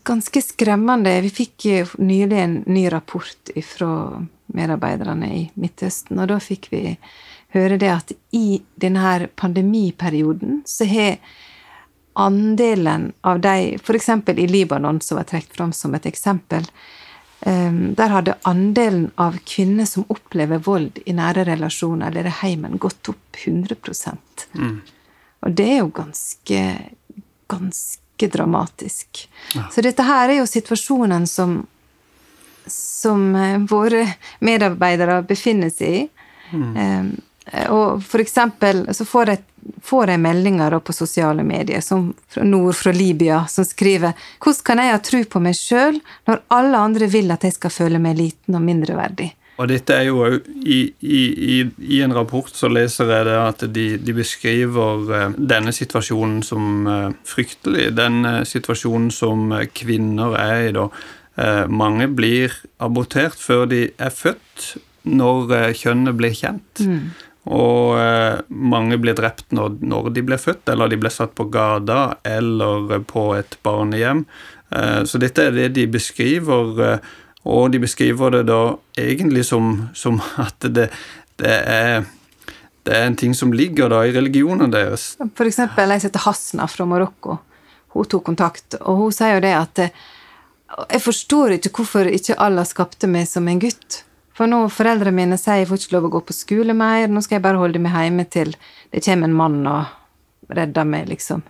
ganske 0.06 0.44
skremmende. 0.44 1.18
Vi 1.26 1.34
fikk 1.42 1.68
nylig 2.02 2.38
en 2.40 2.60
ny 2.70 2.86
rapport 2.92 3.54
fra 3.66 3.92
medarbeiderne 4.54 5.34
i 5.34 5.42
Midtøsten, 5.60 6.18
og 6.18 6.30
da 6.32 6.40
fikk 6.42 6.70
vi 6.72 6.84
høre 7.54 7.78
det 7.80 7.90
at 7.92 8.12
i 8.36 8.60
denne 8.80 9.28
pandemiperioden 9.36 10.62
så 10.68 10.86
har 10.88 11.18
andelen 12.12 13.12
av 13.20 13.40
de 13.40 13.74
F.eks. 13.74 14.08
i 14.36 14.46
Libanon, 14.46 15.00
som 15.00 15.16
var 15.16 15.24
trukket 15.24 15.56
fram 15.56 15.72
som 15.72 15.94
et 15.94 16.06
eksempel, 16.06 16.66
ehm, 17.40 17.94
der 17.94 18.14
hadde 18.14 18.36
andelen 18.42 19.10
av 19.14 19.38
kvinner 19.46 19.88
som 19.88 20.04
opplever 20.08 20.58
vold 20.58 20.98
i 21.06 21.14
nære 21.16 21.46
relasjoner 21.48 22.10
eller 22.10 22.28
i 22.28 22.36
heimen, 22.42 22.78
gått 22.78 23.08
opp 23.08 23.40
100 23.44 23.76
mm. 24.52 24.80
Og 25.40 25.56
det 25.56 25.68
er 25.72 25.78
jo 25.78 25.90
ganske, 25.94 26.62
ganske 27.48 28.28
dramatisk. 28.28 29.28
Ja. 29.54 29.70
Så 29.72 29.80
dette 29.80 30.04
her 30.04 30.28
er 30.28 30.42
jo 30.42 30.50
situasjonen 30.50 31.26
som, 31.26 31.62
som 32.66 33.34
eh, 33.34 33.58
våre 33.70 34.04
medarbeidere 34.44 35.22
befinner 35.22 35.72
seg 35.72 36.02
i. 36.02 36.06
Mm. 36.50 37.16
Eh, 37.50 37.70
og 37.70 38.02
for 38.04 38.22
eksempel 38.22 38.84
så 38.94 39.06
får 39.06 39.32
jeg, 39.32 39.42
får 39.84 40.14
jeg 40.14 40.22
meldinger 40.22 40.78
på 40.84 40.94
sosiale 40.94 41.44
medier, 41.46 41.82
som 41.84 42.12
fra 42.30 42.46
nord 42.46 42.76
fra 42.78 42.92
Libya, 42.92 43.44
som 43.48 43.64
skriver 43.64 44.12
'Hvordan 44.38 44.64
kan 44.64 44.78
jeg 44.78 44.92
ha 44.92 44.98
tro 44.98 45.24
på 45.24 45.40
meg 45.40 45.54
sjøl 45.54 46.00
når 46.26 46.40
alle 46.50 46.76
andre 46.78 47.06
vil 47.06 47.30
at 47.30 47.44
jeg 47.44 47.52
skal 47.52 47.70
føle 47.70 47.98
meg 47.98 48.16
liten 48.16 48.54
og 48.54 48.62
mindreverdig?' 48.62 49.34
Og 49.60 49.68
dette 49.68 49.92
er 49.92 50.06
jo 50.08 50.24
i, 50.64 50.94
i, 51.00 51.22
i, 51.54 51.70
i 51.78 52.00
en 52.00 52.14
rapport 52.14 52.48
så 52.48 52.68
leser 52.68 53.04
jeg 53.12 53.24
det 53.26 53.36
at 53.36 53.64
de, 53.74 53.98
de 53.98 54.12
beskriver 54.16 55.12
eh, 55.12 55.30
denne 55.36 55.72
situasjonen 55.72 56.42
som 56.42 56.86
eh, 56.86 57.10
fryktelig. 57.24 57.90
Den 57.92 58.24
situasjonen 58.46 59.10
som 59.10 59.52
kvinner 59.74 60.38
er 60.38 60.68
i 60.68 60.72
da. 60.72 60.88
Mange 61.68 62.04
blir 62.08 62.52
abortert 62.82 63.38
før 63.38 63.64
de 63.64 63.92
er 63.96 64.10
født, 64.12 64.76
når 65.08 65.72
kjønnet 65.78 66.16
blir 66.18 66.34
kjent. 66.36 66.82
Mm. 66.84 67.12
Og 67.48 67.96
eh, 67.96 68.40
mange 68.48 68.98
blir 69.00 69.16
drept 69.16 69.48
når, 69.56 69.78
når, 69.80 70.10
de 70.12 70.24
ble 70.26 70.36
født, 70.40 70.68
eller 70.68 70.90
de 70.92 70.98
ble 71.00 71.12
satt 71.12 71.32
på 71.36 71.48
gata 71.52 72.18
eller 72.26 73.00
på 73.08 73.30
et 73.38 73.56
barnehjem. 73.64 74.26
Eh, 74.68 75.02
så 75.08 75.20
dette 75.22 75.48
er 75.48 75.56
det 75.56 75.70
de 75.78 75.86
beskriver, 75.88 76.74
eh, 76.84 77.10
og 77.48 77.72
de 77.72 77.80
beskriver 77.80 78.36
det 78.36 78.44
da 78.50 78.60
egentlig 79.00 79.46
som, 79.48 79.88
som 79.96 80.20
at 80.44 80.68
det, 80.68 80.90
det, 81.40 81.56
er, 81.56 82.04
det, 82.84 82.92
er 82.92 83.08
en 83.08 83.16
ting 83.16 83.34
som 83.34 83.56
ligger 83.56 83.88
da 83.88 84.04
i 84.04 84.12
religionen 84.12 84.72
deres. 84.74 85.14
For 85.32 85.48
eksempel 85.48 85.96
ei 85.96 86.00
som 86.02 86.10
heter 86.10 86.26
Hasna 86.28 86.68
fra 86.68 86.88
Marokko. 86.88 87.40
Hun 87.96 88.06
tok 88.06 88.28
kontakt, 88.28 88.76
og 88.84 89.00
hun 89.00 89.14
sier 89.16 89.38
jo 89.38 89.46
det 89.48 89.56
at 89.56 89.80
jeg 90.86 91.02
forstår 91.02 91.56
ikke 91.56 91.72
hvorfor 91.80 92.06
ikke 92.06 92.36
Allah 92.38 92.68
skapte 92.68 93.08
meg 93.10 93.26
som 93.26 93.48
en 93.50 93.58
gutt. 93.58 94.04
For 94.36 94.50
nå 94.50 94.62
foreldrene 94.72 95.16
mine 95.16 95.38
sier 95.40 95.60
jeg 95.60 95.68
får 95.70 95.82
ikke 95.82 95.96
lov 95.96 96.08
å 96.08 96.12
gå 96.14 96.20
på 96.28 96.36
skole 96.36 96.76
mer, 96.76 97.08
nå 97.10 97.22
skal 97.24 97.38
jeg 97.38 97.46
bare 97.48 97.60
holde 97.60 97.82
meg 97.82 97.96
hjemme 97.96 98.26
til 98.30 98.54
det 98.90 99.02
kommer 99.04 99.28
en 99.28 99.36
mann 99.36 99.58
og 99.70 100.54
redder 100.54 100.86
meg, 100.88 101.08
liksom. 101.10 101.42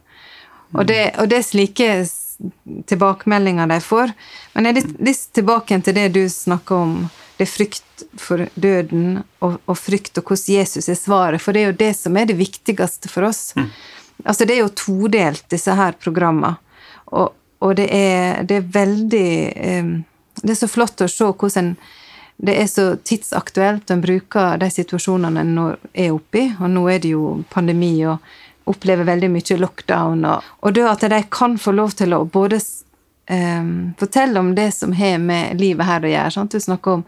Og 0.77 0.87
det, 0.87 1.01
og 1.19 1.31
det 1.31 1.41
er 1.41 1.47
slike 1.47 1.89
tilbakemeldinger 2.91 3.69
de 3.71 3.81
får. 3.85 4.13
Men 4.55 4.69
jeg 4.69 4.77
er 4.77 4.93
litt, 5.09 5.25
tilbake 5.37 5.81
til 5.85 5.97
det 5.97 6.09
du 6.15 6.23
snakker 6.31 6.85
om, 6.85 6.95
det 7.37 7.47
er 7.47 7.53
frykt 7.53 8.05
for 8.21 8.45
døden 8.55 9.23
og, 9.41 9.57
og, 9.65 9.77
frykt 9.81 10.19
og 10.21 10.29
hvordan 10.29 10.59
Jesus 10.59 10.91
er 10.93 10.99
svaret, 10.99 11.41
for 11.41 11.57
det 11.57 11.63
er 11.63 11.71
jo 11.71 11.79
det 11.81 11.95
som 11.97 12.17
er 12.21 12.29
det 12.29 12.37
viktigste 12.37 13.09
for 13.13 13.31
oss. 13.31 13.55
Mm. 13.57 13.71
Altså, 14.27 14.45
det 14.45 14.57
er 14.57 14.63
jo 14.63 14.75
todelt, 14.77 15.47
disse 15.53 15.75
her 15.77 15.97
programmene. 15.97 16.59
Og, 17.17 17.33
og 17.65 17.77
det, 17.81 17.89
er, 17.97 18.45
det, 18.47 18.61
er, 18.61 18.69
veldig 18.73 19.31
um, 19.81 19.95
Det 20.43 20.53
er 20.53 20.61
så 20.61 20.69
flott 20.71 21.01
å 21.03 21.09
se 21.11 21.27
hvordan 21.27 21.73
det 22.43 22.57
er 22.57 22.69
så 22.71 22.85
tidsaktuelt. 22.97 23.91
En 23.91 24.01
bruker 24.01 24.61
de 24.61 24.71
situasjonene 24.73 25.43
en 25.45 25.57
nå 25.57 25.67
er 25.93 26.15
oppi, 26.15 26.47
og 26.61 26.71
nå 26.73 26.87
er 26.89 27.03
det 27.03 27.13
jo 27.13 27.25
pandemi 27.53 27.95
og 28.09 28.71
opplever 28.71 29.05
veldig 29.09 29.29
mye 29.33 29.59
lockdown. 29.61 30.25
Og, 30.31 30.55
og 30.65 30.77
det 30.77 30.87
at 30.89 31.05
de 31.13 31.21
kan 31.33 31.59
få 31.61 31.75
lov 31.77 31.93
til 31.99 32.17
å 32.17 32.23
både 32.25 32.61
um, 33.29 33.93
fortelle 34.01 34.41
om 34.41 34.55
det 34.57 34.71
som 34.77 34.95
har 34.97 35.21
med 35.21 35.61
livet 35.61 35.89
her 35.89 36.07
å 36.07 36.15
gjøre. 36.15 36.35
Sant? 36.37 36.57
Du 36.57 36.65
snakker 36.65 37.01
om 37.01 37.05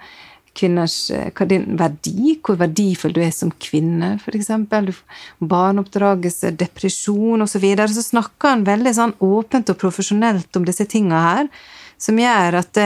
kvinners 0.53 0.97
eh, 1.15 1.31
hva 1.33 1.47
din 1.49 1.79
verdi, 1.81 2.35
hvor 2.45 2.59
verdifull 2.61 3.15
du 3.17 3.23
er 3.25 3.33
som 3.33 3.49
kvinne, 3.63 4.19
f.eks. 4.21 4.51
Barneoppdragelse, 5.41 6.53
depresjon 6.61 7.41
osv. 7.41 7.55
Så, 7.55 7.63
videre. 7.63 7.89
så 7.89 8.05
snakker 8.05 8.53
han 8.53 8.67
veldig 8.69 8.93
sånn 8.99 9.15
åpent 9.25 9.73
og 9.73 9.81
profesjonelt 9.81 10.61
om 10.61 10.69
disse 10.69 10.85
tinga 10.93 11.23
her 11.25 11.49
som 12.03 12.19
gjør 12.19 12.59
at 12.59 12.79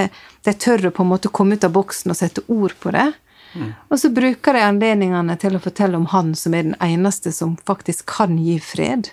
de 0.46 0.52
tør 0.60 0.90
å 0.90 0.94
på 0.94 1.04
en 1.04 1.12
måte 1.14 1.32
komme 1.32 1.56
ut 1.56 1.64
av 1.64 1.72
boksen 1.74 2.12
og 2.12 2.18
sette 2.18 2.44
ord 2.52 2.74
på 2.82 2.92
det. 2.94 3.08
Mm. 3.56 3.72
Og 3.88 4.00
så 4.00 4.10
bruker 4.12 4.56
de 4.56 4.64
anledningene 4.66 5.36
til 5.40 5.56
å 5.56 5.62
fortelle 5.62 5.96
om 5.98 6.08
han 6.12 6.34
som 6.36 6.54
er 6.54 6.68
den 6.68 6.76
eneste 6.84 7.32
som 7.32 7.56
faktisk 7.68 8.06
kan 8.12 8.36
gi 8.42 8.58
fred. 8.60 9.10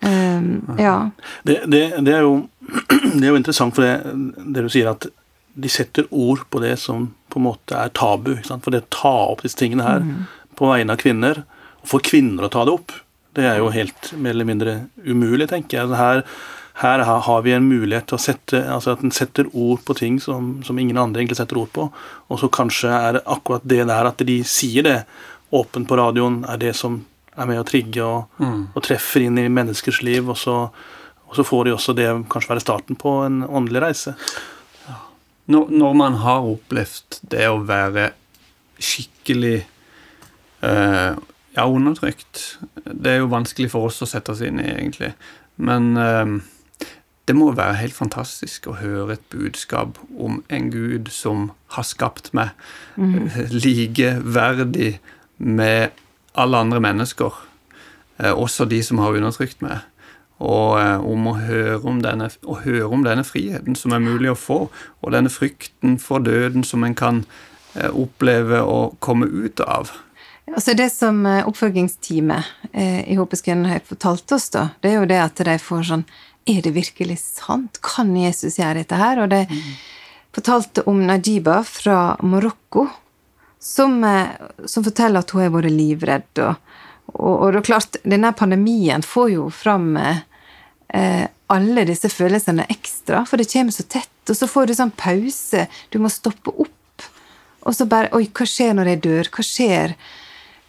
Um, 0.00 0.64
ja. 0.80 1.10
Det, 1.42 1.62
det, 1.68 1.82
det, 2.06 2.14
er 2.16 2.24
jo, 2.24 2.46
det, 3.18 3.24
er 3.24 3.28
jo, 3.28 3.36
interessant, 3.36 3.76
for 3.76 3.84
det, 3.84 4.14
det, 4.46 4.64
du 4.64 4.72
sier 4.72 4.92
at 4.94 5.06
de 5.60 5.72
setter 5.72 6.08
ord 6.14 6.46
på 6.48 6.62
det 6.64 6.76
som 6.80 7.10
på 7.30 7.40
en 7.40 7.48
måte 7.50 7.76
er 7.76 7.92
tabu. 7.96 8.32
For 8.48 8.72
det 8.72 8.84
å 8.86 8.90
ta 8.94 9.14
opp 9.34 9.44
disse 9.44 9.60
tingene 9.60 9.86
her 9.86 10.04
mm. 10.06 10.16
på 10.56 10.70
vegne 10.70 10.96
av 10.96 11.02
kvinner, 11.02 11.44
og 11.80 11.92
for 11.92 12.04
kvinner 12.04 12.46
å 12.46 12.52
ta 12.52 12.64
det 12.64 12.76
opp, 12.78 12.96
det 13.36 13.44
er 13.46 13.60
jo 13.60 13.68
helt 13.74 14.10
mer 14.18 14.34
eller 14.34 14.48
mindre 14.48 14.72
umulig, 15.04 15.46
tenker 15.52 15.82
jeg. 15.82 15.98
Her 15.98 16.24
her 16.80 17.02
har 17.04 17.42
vi 17.44 17.52
en 17.52 17.66
mulighet 17.68 18.06
til 18.08 18.16
å 18.16 18.22
sette 18.22 18.60
altså 18.72 18.94
at 18.94 19.02
en 19.04 19.12
setter 19.12 19.48
ord 19.52 19.82
på 19.84 19.96
ting 19.98 20.16
som, 20.22 20.54
som, 20.64 20.78
ingen 20.80 20.96
andre 20.96 21.20
egentlig 21.20 21.36
setter 21.36 21.58
ord 21.60 21.68
på. 21.76 21.88
Og 22.32 22.40
så 22.40 22.48
kanskje 22.48 22.92
er 22.96 23.18
det 23.18 23.26
akkurat 23.28 23.66
det 23.68 23.82
der 23.90 24.08
at 24.08 24.22
de 24.24 24.38
sier 24.48 24.86
det 24.86 24.96
åpent 25.52 25.88
på 25.90 25.98
radioen, 26.00 26.38
er 26.48 26.60
det 26.62 26.72
som 26.78 27.02
er 27.36 27.50
med 27.50 27.60
å 27.60 27.66
trigge 27.68 28.06
og, 28.06 28.30
mm. 28.40 28.62
og 28.72 28.84
treffer 28.86 29.26
inn 29.26 29.36
i 29.42 29.50
menneskers 29.52 30.00
liv. 30.06 30.30
Og 30.32 30.38
så, 30.40 30.54
og 31.28 31.36
så, 31.36 31.44
får 31.44 31.68
de 31.68 31.74
også 31.74 31.94
det 31.98 32.08
kanskje 32.32 32.54
være 32.54 32.64
starten 32.64 32.98
på 33.00 33.12
en 33.26 33.42
åndelig 33.44 33.82
reise. 33.84 34.14
Når, 35.50 35.74
når 35.82 35.98
man 35.98 36.16
har 36.22 36.46
opplevd 36.46 37.18
det 37.32 37.48
å 37.50 37.58
være 37.66 38.12
skikkelig 38.80 39.58
eh, 40.64 41.12
ja, 41.56 41.64
undertrykt 41.66 42.44
Det 42.86 43.10
er 43.10 43.18
jo 43.18 43.32
vanskelig 43.32 43.68
for 43.72 43.90
oss 43.90 43.98
å 44.00 44.08
sette 44.08 44.32
oss 44.32 44.40
inn 44.46 44.62
i, 44.62 44.68
egentlig. 44.70 45.10
Men 45.60 45.90
uh, 45.98 46.38
det 47.30 47.36
må 47.38 47.52
være 47.54 47.78
helt 47.78 47.94
fantastisk 47.94 48.64
å 48.66 48.72
høre 48.80 49.14
et 49.14 49.26
budskap 49.30 50.00
om 50.18 50.40
en 50.50 50.64
gud 50.72 51.12
som 51.14 51.52
har 51.76 51.86
skapt 51.86 52.32
meg 52.34 52.50
mm. 52.98 53.28
likeverdig 53.64 54.96
med 55.38 55.94
alle 56.34 56.58
andre 56.58 56.80
mennesker. 56.82 57.30
eh, 58.18 58.32
også 58.34 58.64
de 58.64 58.82
som 58.82 58.98
har 58.98 59.14
undertrykt 59.14 59.62
meg. 59.62 59.78
Og 60.42 60.80
eh, 60.80 60.98
om 61.06 61.28
å 61.30 61.36
høre 61.38 61.78
om, 61.86 62.02
denne, 62.02 62.32
å 62.42 62.58
høre 62.64 62.90
om 62.90 63.06
denne 63.06 63.22
friheten 63.24 63.78
som 63.78 63.94
er 63.94 64.02
mulig 64.02 64.32
å 64.32 64.38
få, 64.38 64.58
og 65.00 65.14
denne 65.14 65.30
frykten 65.30 66.00
for 66.02 66.18
døden 66.18 66.66
som 66.66 66.82
en 66.82 66.98
kan 66.98 67.22
eh, 67.76 67.94
oppleve 67.94 68.64
å 68.66 68.96
komme 68.98 69.30
ut 69.30 69.62
av. 69.62 69.94
Altså 70.50 70.74
Det 70.74 70.88
som 70.90 71.22
oppfølgingsteamet 71.46 72.74
i 72.74 73.14
Håpets 73.14 73.44
har 73.46 73.84
fortalte 73.86 74.34
oss, 74.34 74.48
da, 74.50 74.64
det 74.82 74.90
er 74.90 74.96
jo 74.98 75.06
det 75.06 75.20
at 75.22 75.42
de 75.46 75.54
får 75.62 75.84
sånn 75.92 76.02
Er 76.48 76.62
det 76.64 76.72
virkelig 76.76 77.18
sant? 77.20 77.80
Kan 77.84 78.14
Jesus 78.16 78.58
gjøre 78.58 78.80
dette 78.80 78.98
her? 78.98 79.20
Og 79.22 79.30
det 79.32 79.44
fortalte 80.34 80.84
om 80.88 81.02
Najiba 81.06 81.60
fra 81.66 82.16
Marokko, 82.22 82.86
som, 83.60 84.04
eh, 84.04 84.28
som, 84.64 84.84
forteller 84.84 85.20
at 85.20 85.30
hun 85.30 85.42
har 85.42 85.52
vært 85.54 85.74
livredd. 85.74 86.30
Og, 86.38 86.54
og, 87.12 87.34
og, 87.34 87.46
det 87.52 87.60
er 87.60 87.68
klart, 87.68 88.00
denne 88.04 88.32
pandemien 88.32 89.04
får 89.04 89.30
jo 89.34 89.48
fram 89.52 89.92
eh, 90.00 91.26
alle 91.50 91.84
disse 91.84 92.08
følelsene 92.08 92.66
ekstra, 92.70 93.24
for 93.26 93.40
det 93.40 93.50
kommer 93.52 93.74
så 93.74 93.84
tett, 93.90 94.12
og 94.28 94.36
så 94.38 94.48
får 94.48 94.70
du 94.70 94.76
sånn 94.78 94.94
pause. 94.96 95.66
Du 95.90 95.98
må 95.98 96.10
stoppe 96.12 96.54
opp. 96.54 97.06
Og 97.66 97.74
så 97.76 97.84
bare 97.90 98.12
Oi, 98.16 98.30
hva 98.32 98.46
skjer 98.48 98.76
når 98.76 98.94
jeg 98.94 99.00
dør? 99.04 99.30
Hva 99.34 99.44
skjer? 99.44 99.96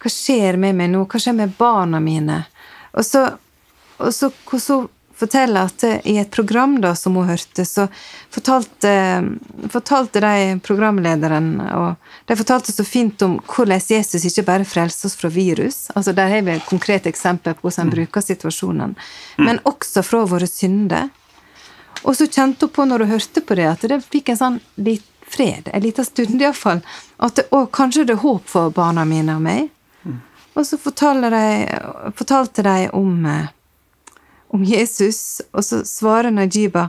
Hva 0.02 0.10
skjer 0.12 0.58
med 0.60 0.76
meg 0.76 0.90
nå? 0.92 1.06
Hva 1.08 1.20
skjer 1.22 1.38
med 1.38 1.54
barna 1.56 2.02
mine? 2.02 2.42
Og 2.92 3.06
så, 3.06 3.22
og 3.96 4.12
så, 4.12 4.28
og 4.28 4.60
så 4.60 4.76
forteller 5.22 5.70
at 5.70 5.84
i 6.08 6.16
et 6.20 6.30
program 6.30 6.74
da, 6.82 6.92
som 6.98 7.16
hun 7.16 7.28
hørte, 7.30 7.64
så 7.68 7.86
fortalte, 8.32 8.92
fortalte 9.72 10.22
de 10.24 10.58
programlederen 10.64 11.54
og 11.70 11.94
De 12.26 12.36
fortalte 12.38 12.72
så 12.72 12.84
fint 12.86 13.22
om 13.26 13.38
hvordan 13.46 13.80
Jesus 13.88 14.24
ikke 14.28 14.44
bare 14.46 14.66
frelser 14.68 15.08
oss 15.08 15.16
fra 15.18 15.28
virus. 15.32 15.90
altså 15.94 16.12
Der 16.12 16.30
har 16.30 16.42
vi 16.42 16.52
et 16.52 16.66
konkret 16.66 17.06
eksempel 17.06 17.54
på 17.54 17.66
hvordan 17.66 17.82
han 17.82 17.90
mm. 17.90 17.94
bruker 17.96 18.20
situasjonen. 18.20 18.94
Mm. 19.36 19.44
Men 19.44 19.60
også 19.68 20.02
fra 20.06 20.22
våre 20.30 20.46
synder. 20.46 21.10
Og 22.02 22.16
så 22.16 22.26
kjente 22.26 22.66
hun 22.66 22.72
på, 22.74 22.84
når 22.84 23.04
hun 23.04 23.14
hørte 23.14 23.40
på 23.40 23.58
det, 23.58 23.68
at 23.68 23.88
det 23.90 24.00
fikk 24.06 24.32
en 24.32 24.40
sånn 24.40 24.60
litt 24.76 25.06
fred. 25.32 25.68
En 25.72 25.82
liten 25.82 26.06
stund 26.06 26.40
iallfall. 26.40 26.82
At 27.18 27.36
det, 27.38 27.48
å, 27.50 27.66
kanskje 27.66 28.06
det 28.08 28.16
er 28.16 28.24
håp 28.24 28.48
for 28.48 28.74
barna 28.74 29.04
mine 29.08 29.36
og 29.36 29.44
meg. 29.44 29.70
Og 30.52 30.66
så 30.66 30.76
de, 30.76 31.42
fortalte 32.16 32.62
de 32.62 32.88
om, 32.92 33.26
eh, 33.26 33.46
om 34.52 34.64
Jesus, 34.64 35.40
og 35.52 35.64
så 35.64 35.82
svarer 35.88 36.32
Najiba 36.34 36.88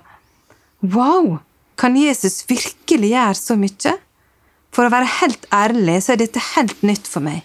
Wow! 0.84 1.40
Kan 1.80 1.96
Jesus 1.98 2.44
virkelig 2.50 3.10
gjøre 3.16 3.40
så 3.40 3.56
mye? 3.58 3.96
For 4.74 4.86
å 4.86 4.94
være 4.94 5.10
helt 5.22 5.48
ærlig 5.54 6.00
så 6.04 6.14
er 6.14 6.22
dette 6.22 6.44
helt 6.54 6.84
nytt 6.86 7.10
for 7.10 7.26
meg. 7.26 7.42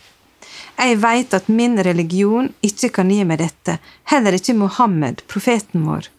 Jeg 0.79 1.01
veit 1.03 1.35
at 1.35 1.49
min 1.51 1.79
religion 1.83 2.53
ikke 2.63 2.91
kan 3.01 3.11
gi 3.11 3.25
meg 3.27 3.41
dette, 3.41 3.79
heller 4.13 4.37
ikke 4.37 4.55
Mohammed, 4.59 5.25
profeten 5.31 5.87
vår. 5.89 6.11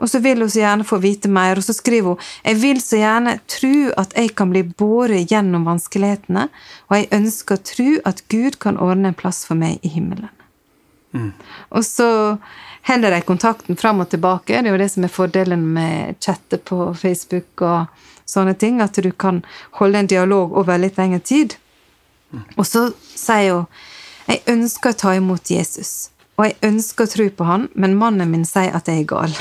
Og 0.00 0.08
så 0.08 0.22
vil 0.24 0.40
hun 0.40 0.48
så 0.48 0.62
gjerne 0.62 0.86
få 0.88 0.96
vite 1.02 1.28
mer, 1.28 1.58
og 1.60 1.64
så 1.66 1.74
skriver 1.76 2.14
hun 2.14 2.28
jeg 2.46 2.60
vil 2.62 2.80
så 2.80 3.00
gjerne 3.02 3.36
tro 3.50 3.90
at 4.00 4.16
jeg 4.16 4.32
kan 4.36 4.52
bli 4.52 4.64
båret 4.64 5.28
gjennom 5.28 5.68
vanskelighetene, 5.68 6.48
og 6.88 6.96
jeg 6.96 7.10
ønsker 7.20 7.58
å 7.58 7.64
tro 7.72 7.88
at 8.08 8.24
Gud 8.32 8.56
kan 8.64 8.80
ordne 8.80 9.12
en 9.12 9.18
plass 9.18 9.44
for 9.48 9.60
meg 9.60 9.84
i 9.84 9.92
himmelen. 9.92 10.32
Mm. 11.12 11.32
Og 11.68 11.84
så 11.84 12.08
holder 12.86 13.10
de 13.10 13.20
kontakten 13.26 13.76
fram 13.76 14.00
og 14.00 14.10
tilbake. 14.10 14.54
Det 14.54 14.68
er 14.68 14.74
jo 14.74 14.80
det 14.80 14.90
som 14.92 15.04
er 15.04 15.12
fordelen 15.12 15.66
med 15.74 16.20
chatte 16.22 16.58
på 16.58 16.92
Facebook 16.94 17.64
og 17.66 18.04
sånne 18.30 18.54
ting, 18.54 18.80
at 18.80 18.98
du 19.02 19.10
kan 19.12 19.42
holde 19.80 19.98
en 19.98 20.10
dialog 20.10 20.54
over 20.56 20.78
litt 20.78 20.98
lengre 21.00 21.20
tid. 21.20 21.56
Mm. 22.30 22.44
Og 22.56 22.66
så 22.66 22.90
sier 23.14 23.60
hun 23.60 23.66
jeg 24.30 24.44
ønsker 24.46 24.92
å 24.92 24.98
ta 25.00 25.12
imot 25.18 25.50
Jesus, 25.50 26.10
og 26.38 26.44
jeg 26.46 26.54
ønsker 26.68 27.06
å 27.06 27.10
tro 27.10 27.24
på 27.34 27.46
han, 27.48 27.64
men 27.74 27.96
mannen 27.98 28.30
min 28.30 28.44
sier 28.46 28.70
at 28.76 28.86
jeg 28.86 29.02
er 29.02 29.08
gal. 29.10 29.32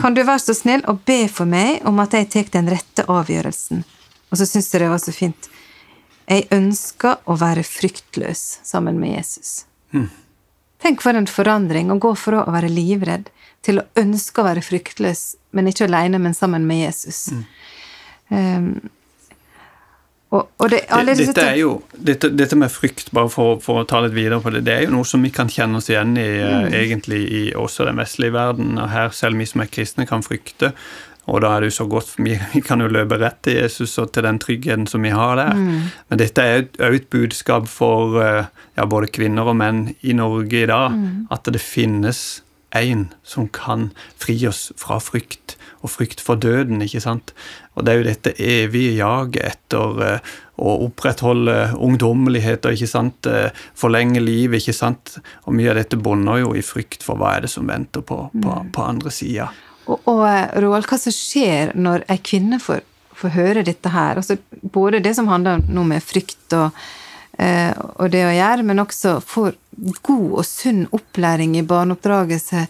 Kan 0.00 0.16
du 0.16 0.22
være 0.24 0.42
så 0.42 0.56
snill 0.56 0.82
å 0.88 0.96
be 1.06 1.28
for 1.30 1.46
meg 1.46 1.84
om 1.86 2.00
at 2.02 2.16
jeg 2.16 2.30
tar 2.32 2.48
den 2.56 2.70
rette 2.72 3.04
avgjørelsen? 3.06 3.84
Og 4.30 4.40
så 4.40 4.48
syns 4.48 4.70
jeg 4.72 4.82
det 4.82 4.90
var 4.90 5.02
så 5.02 5.14
fint. 5.14 5.50
Jeg 6.30 6.48
ønsker 6.54 7.20
å 7.30 7.36
være 7.38 7.62
fryktløs 7.66 8.60
sammen 8.66 8.98
med 8.98 9.16
Jesus. 9.18 9.64
Mm. 9.94 10.08
Tenk 10.80 11.02
for 11.04 11.16
en 11.16 11.28
forandring 11.28 11.90
å 11.92 11.98
gå 12.00 12.14
fra 12.16 12.44
å 12.46 12.54
være 12.54 12.70
livredd 12.72 13.28
til 13.66 13.82
å 13.82 13.88
ønske 14.00 14.40
å 14.40 14.46
være 14.46 14.64
fryktløs, 14.64 15.24
men 15.56 15.68
ikke 15.68 15.88
alene, 15.90 16.20
men 16.22 16.36
sammen 16.36 16.64
med 16.68 16.86
Jesus. 16.86 17.26
Mm. 17.34 17.44
Um, 18.30 18.72
og, 20.30 20.46
og 20.62 20.68
det, 20.70 20.84
dette, 21.18 21.44
jo, 21.58 21.72
dette, 21.90 22.28
dette, 22.38 22.54
med 22.54 22.70
frykt, 22.70 23.08
bare 23.16 23.26
for, 23.32 23.58
for, 23.64 23.80
å 23.82 23.86
ta 23.88 23.98
litt 24.04 24.14
videre 24.14 24.38
på 24.38 24.52
det, 24.54 24.62
det 24.68 24.76
er 24.76 24.84
jo 24.84 24.92
noe 24.94 25.08
som 25.08 25.24
vi 25.26 25.32
kan 25.34 25.50
kjenne 25.50 25.80
oss 25.80 25.90
igjen 25.90 26.14
i 26.14 26.26
eh, 26.38 26.52
mm. 26.68 26.76
egentlig 26.78 27.18
i 27.34 27.40
også 27.58 27.88
den 27.88 27.98
vestlige 27.98 28.36
verden. 28.36 28.78
og 28.78 28.92
Her 28.92 29.10
selv 29.16 29.42
vi 29.42 29.48
som 29.50 29.64
er 29.64 29.72
kristne, 29.74 30.06
kan 30.06 30.22
frykte. 30.22 30.70
Og 31.28 31.42
da 31.44 31.52
er 31.52 31.62
det 31.62 31.70
jo 31.70 31.76
så 31.82 31.86
godt, 31.90 32.14
vi, 32.18 32.34
vi 32.54 32.62
kan 32.64 32.82
jo 32.82 32.90
løpe 32.90 33.20
rett 33.20 33.40
til 33.46 33.60
Jesus 33.60 33.98
og 34.02 34.12
til 34.14 34.26
den 34.26 34.40
tryggheten 34.42 34.86
som 34.90 35.04
vi 35.04 35.14
har 35.14 35.36
der. 35.40 35.54
Mm. 35.56 35.88
Men 36.08 36.22
dette 36.22 36.44
er 36.44 36.62
jo 36.64 36.92
et 37.00 37.10
budskap 37.12 37.68
for 37.70 38.20
eh, 38.22 38.44
ja, 38.78 38.86
både 38.88 39.12
kvinner 39.12 39.50
og 39.50 39.58
menn 39.60 39.88
i 40.00 40.16
Norge 40.16 40.64
i 40.64 40.70
dag. 40.70 40.96
Mm. 40.96 41.26
At 41.32 41.50
det 41.50 41.62
finnes 41.62 42.42
en 42.76 43.08
som 43.26 43.48
kan 43.50 43.88
fri 44.20 44.36
oss 44.46 44.68
fra 44.78 45.00
frykt 45.02 45.56
og 45.80 45.90
frykt 45.94 46.20
for 46.22 46.38
døden. 46.38 46.82
ikke 46.82 47.00
sant? 47.02 47.32
Og 47.74 47.84
det 47.84 47.92
er 47.92 47.98
jo 47.98 48.06
dette 48.06 48.34
evige 48.36 48.98
jaget 48.98 49.42
etter 49.48 50.02
uh, 50.02 50.34
å 50.60 50.76
opprettholde 50.86 51.72
ungdommeligheter, 51.80 52.76
ikke 52.76 52.90
sant? 52.90 53.26
Uh, 53.26 53.48
forlenge 53.78 54.20
livet, 54.22 54.60
ikke 54.60 54.76
sant? 54.76 55.16
Og 55.46 55.56
mye 55.56 55.72
av 55.72 55.80
dette 55.80 55.98
bunner 55.98 56.42
jo 56.42 56.52
i 56.54 56.64
frykt 56.64 57.06
for 57.06 57.20
hva 57.20 57.36
er 57.36 57.46
det 57.46 57.52
som 57.54 57.68
venter 57.70 58.04
på, 58.04 58.26
på, 58.34 58.54
mm. 58.60 58.70
på 58.76 58.86
andre 58.86 59.14
sida. 59.14 59.48
Og, 59.86 59.98
og 60.10 60.22
eh, 60.28 60.46
Roald, 60.62 60.88
hva 60.90 60.98
som 61.00 61.14
skjer 61.14 61.74
når 61.78 62.04
ei 62.10 62.18
kvinne 62.24 62.60
får, 62.62 62.82
får, 63.16 63.34
høre 63.36 63.66
dette 63.66 63.92
her? 63.92 64.20
Altså, 64.20 64.36
både 64.62 65.02
det 65.04 65.14
som 65.18 65.30
handler 65.30 65.64
noe 65.68 65.88
med 65.94 66.04
frykt 66.04 66.56
og, 66.58 66.76
eh, 67.38 67.72
og 67.96 68.12
det 68.12 68.24
å 68.26 68.36
gjøre, 68.36 68.66
men 68.68 68.84
også 68.84 69.18
får 69.24 69.56
god 70.04 70.30
og 70.42 70.46
sunn 70.46 70.86
opplæring 70.92 71.56
i 71.56 71.66
barneoppdragelse 71.66 72.66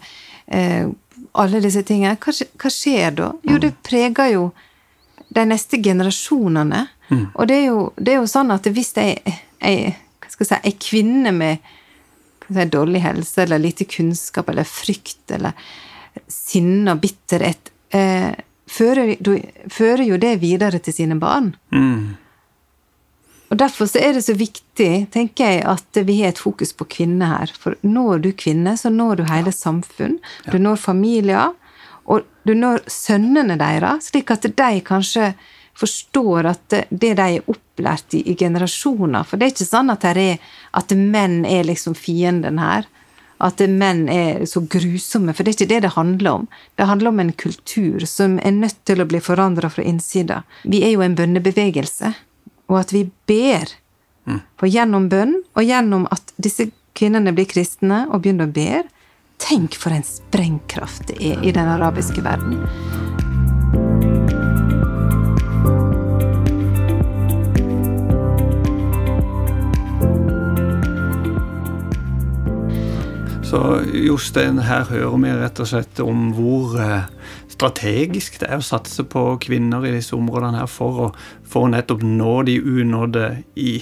alle 1.31 1.61
disse 1.63 1.83
tingene, 1.87 2.17
hva, 2.19 2.33
hva 2.59 2.71
skjer 2.71 3.15
da? 3.15 3.29
Jo, 3.47 3.59
det 3.61 3.73
preger 3.85 4.33
jo 4.33 4.47
de 5.31 5.45
neste 5.47 5.79
generasjonene. 5.83 6.85
Mm. 7.11 7.27
Og 7.33 7.47
det 7.47 7.57
er, 7.57 7.67
jo, 7.69 7.85
det 7.97 8.13
er, 8.13 8.19
jo, 8.19 8.31
sånn 8.31 8.51
at 8.55 8.67
hvis 8.71 8.91
jeg 8.97 9.19
er 9.59 9.93
si, 10.31 10.57
ei 10.57 10.73
kvinne 10.79 11.33
med 11.35 11.71
si, 12.47 12.65
dårlig 12.71 13.03
helse 13.05 13.45
eller 13.45 13.63
lite 13.63 13.87
kunnskap 13.87 14.51
eller 14.51 14.67
frykt 14.67 15.35
eller 15.37 15.55
sinne 16.31 16.95
og 16.95 17.03
bitterhet, 17.03 17.71
eh, 17.93 18.33
fører, 18.71 19.15
fører, 19.69 20.03
jo 20.07 20.19
det 20.21 20.37
videre 20.41 20.79
til 20.79 20.95
sine 20.95 21.17
barn. 21.19 21.53
Mm. 21.71 22.17
Og 23.51 23.57
Derfor 23.59 23.89
så 23.91 23.99
er 23.99 24.15
det 24.15 24.23
så 24.23 24.33
viktig, 24.39 24.91
tenker 25.11 25.49
jeg, 25.49 25.63
at 25.67 26.03
vi 26.07 26.21
har 26.21 26.31
et 26.31 26.39
fokus 26.39 26.71
på 26.71 26.87
kvinner 26.87 27.33
her. 27.35 27.51
For 27.59 27.75
når 27.83 28.23
du 28.23 28.31
kvinner, 28.31 28.77
så 28.79 28.89
når 28.89 29.19
du 29.19 29.23
hele 29.27 29.51
samfunn. 29.51 30.21
Du 30.47 30.55
når 30.57 30.79
familier. 30.79 31.51
Og 32.07 32.23
du 32.47 32.53
når 32.55 32.85
sønnene 32.87 33.59
deres, 33.59 34.07
slik 34.07 34.31
at 34.31 34.47
de 34.47 34.69
kanskje 34.87 35.33
forstår 35.77 36.47
at 36.51 36.77
det 36.89 37.11
de 37.17 37.27
er 37.27 37.51
opplært 37.51 38.15
i 38.17 38.23
i 38.31 38.35
generasjoner 38.37 39.23
For 39.27 39.39
det 39.39 39.45
er 39.45 39.53
ikke 39.53 39.67
sånn 39.67 39.91
at, 39.93 40.05
er, 40.05 40.39
at 40.77 40.95
menn 40.95 41.43
er 41.47 41.67
liksom 41.67 41.95
fienden 41.97 42.59
her. 42.61 42.87
At 43.41 43.61
menn 43.65 44.03
er 44.11 44.43
så 44.45 44.61
grusomme. 44.61 45.33
For 45.33 45.43
det 45.43 45.53
er 45.53 45.57
ikke 45.57 45.71
det 45.71 45.83
det 45.87 45.95
handler 45.95 46.31
om. 46.31 46.49
Det 46.77 46.85
handler 46.85 47.09
om 47.09 47.21
en 47.23 47.31
kultur 47.33 48.05
som 48.05 48.37
er 48.45 48.53
nødt 48.53 48.77
til 48.85 49.01
å 49.01 49.07
bli 49.09 49.21
forandra 49.23 49.71
fra 49.73 49.85
innsida. 49.87 50.43
Vi 50.63 50.83
er 50.85 50.93
jo 50.93 51.01
en 51.05 51.17
bønnebevegelse 51.17 52.13
og 52.71 52.79
at 52.79 52.93
vi 52.95 53.05
ber. 53.27 53.75
Mm. 54.29 54.39
For 54.59 54.71
gjennom 54.71 55.09
bønn, 55.11 55.35
og 55.57 55.67
gjennom 55.67 56.07
at 56.13 56.33
disse 56.41 56.69
kvinnene 56.97 57.33
blir 57.35 57.49
kristne 57.51 58.05
og 58.09 58.23
begynner 58.23 58.47
å 58.47 58.55
be, 58.55 58.83
tenk 59.41 59.75
for 59.81 59.95
en 59.95 60.05
sprengkraft 60.05 61.09
det 61.09 61.19
er 61.33 61.43
i 61.43 61.55
den 61.55 61.71
arabiske 61.75 62.23
verden. 62.23 62.61
Så 73.51 73.81
Jostein, 73.91 74.61
her 74.63 74.85
hører 74.87 75.17
vi 75.19 75.31
rett 75.35 75.59
og 75.59 75.67
slett 75.67 75.99
om 75.99 76.29
hvor 76.37 76.77
eh, 76.79 77.09
strategisk 77.51 78.37
det 78.39 78.47
er 78.47 78.61
å 78.61 78.63
satse 78.63 79.03
på 79.03 79.25
kvinner 79.43 79.83
i 79.83 79.91
disse 79.91 80.15
områdene 80.15 80.61
her 80.61 80.69
for 80.71 80.99
å, 81.03 81.07
for 81.43 81.67
nettopp 81.67 82.05
nå 82.05 82.35
de 82.47 82.55
unådde 82.63 83.25
i 83.59 83.73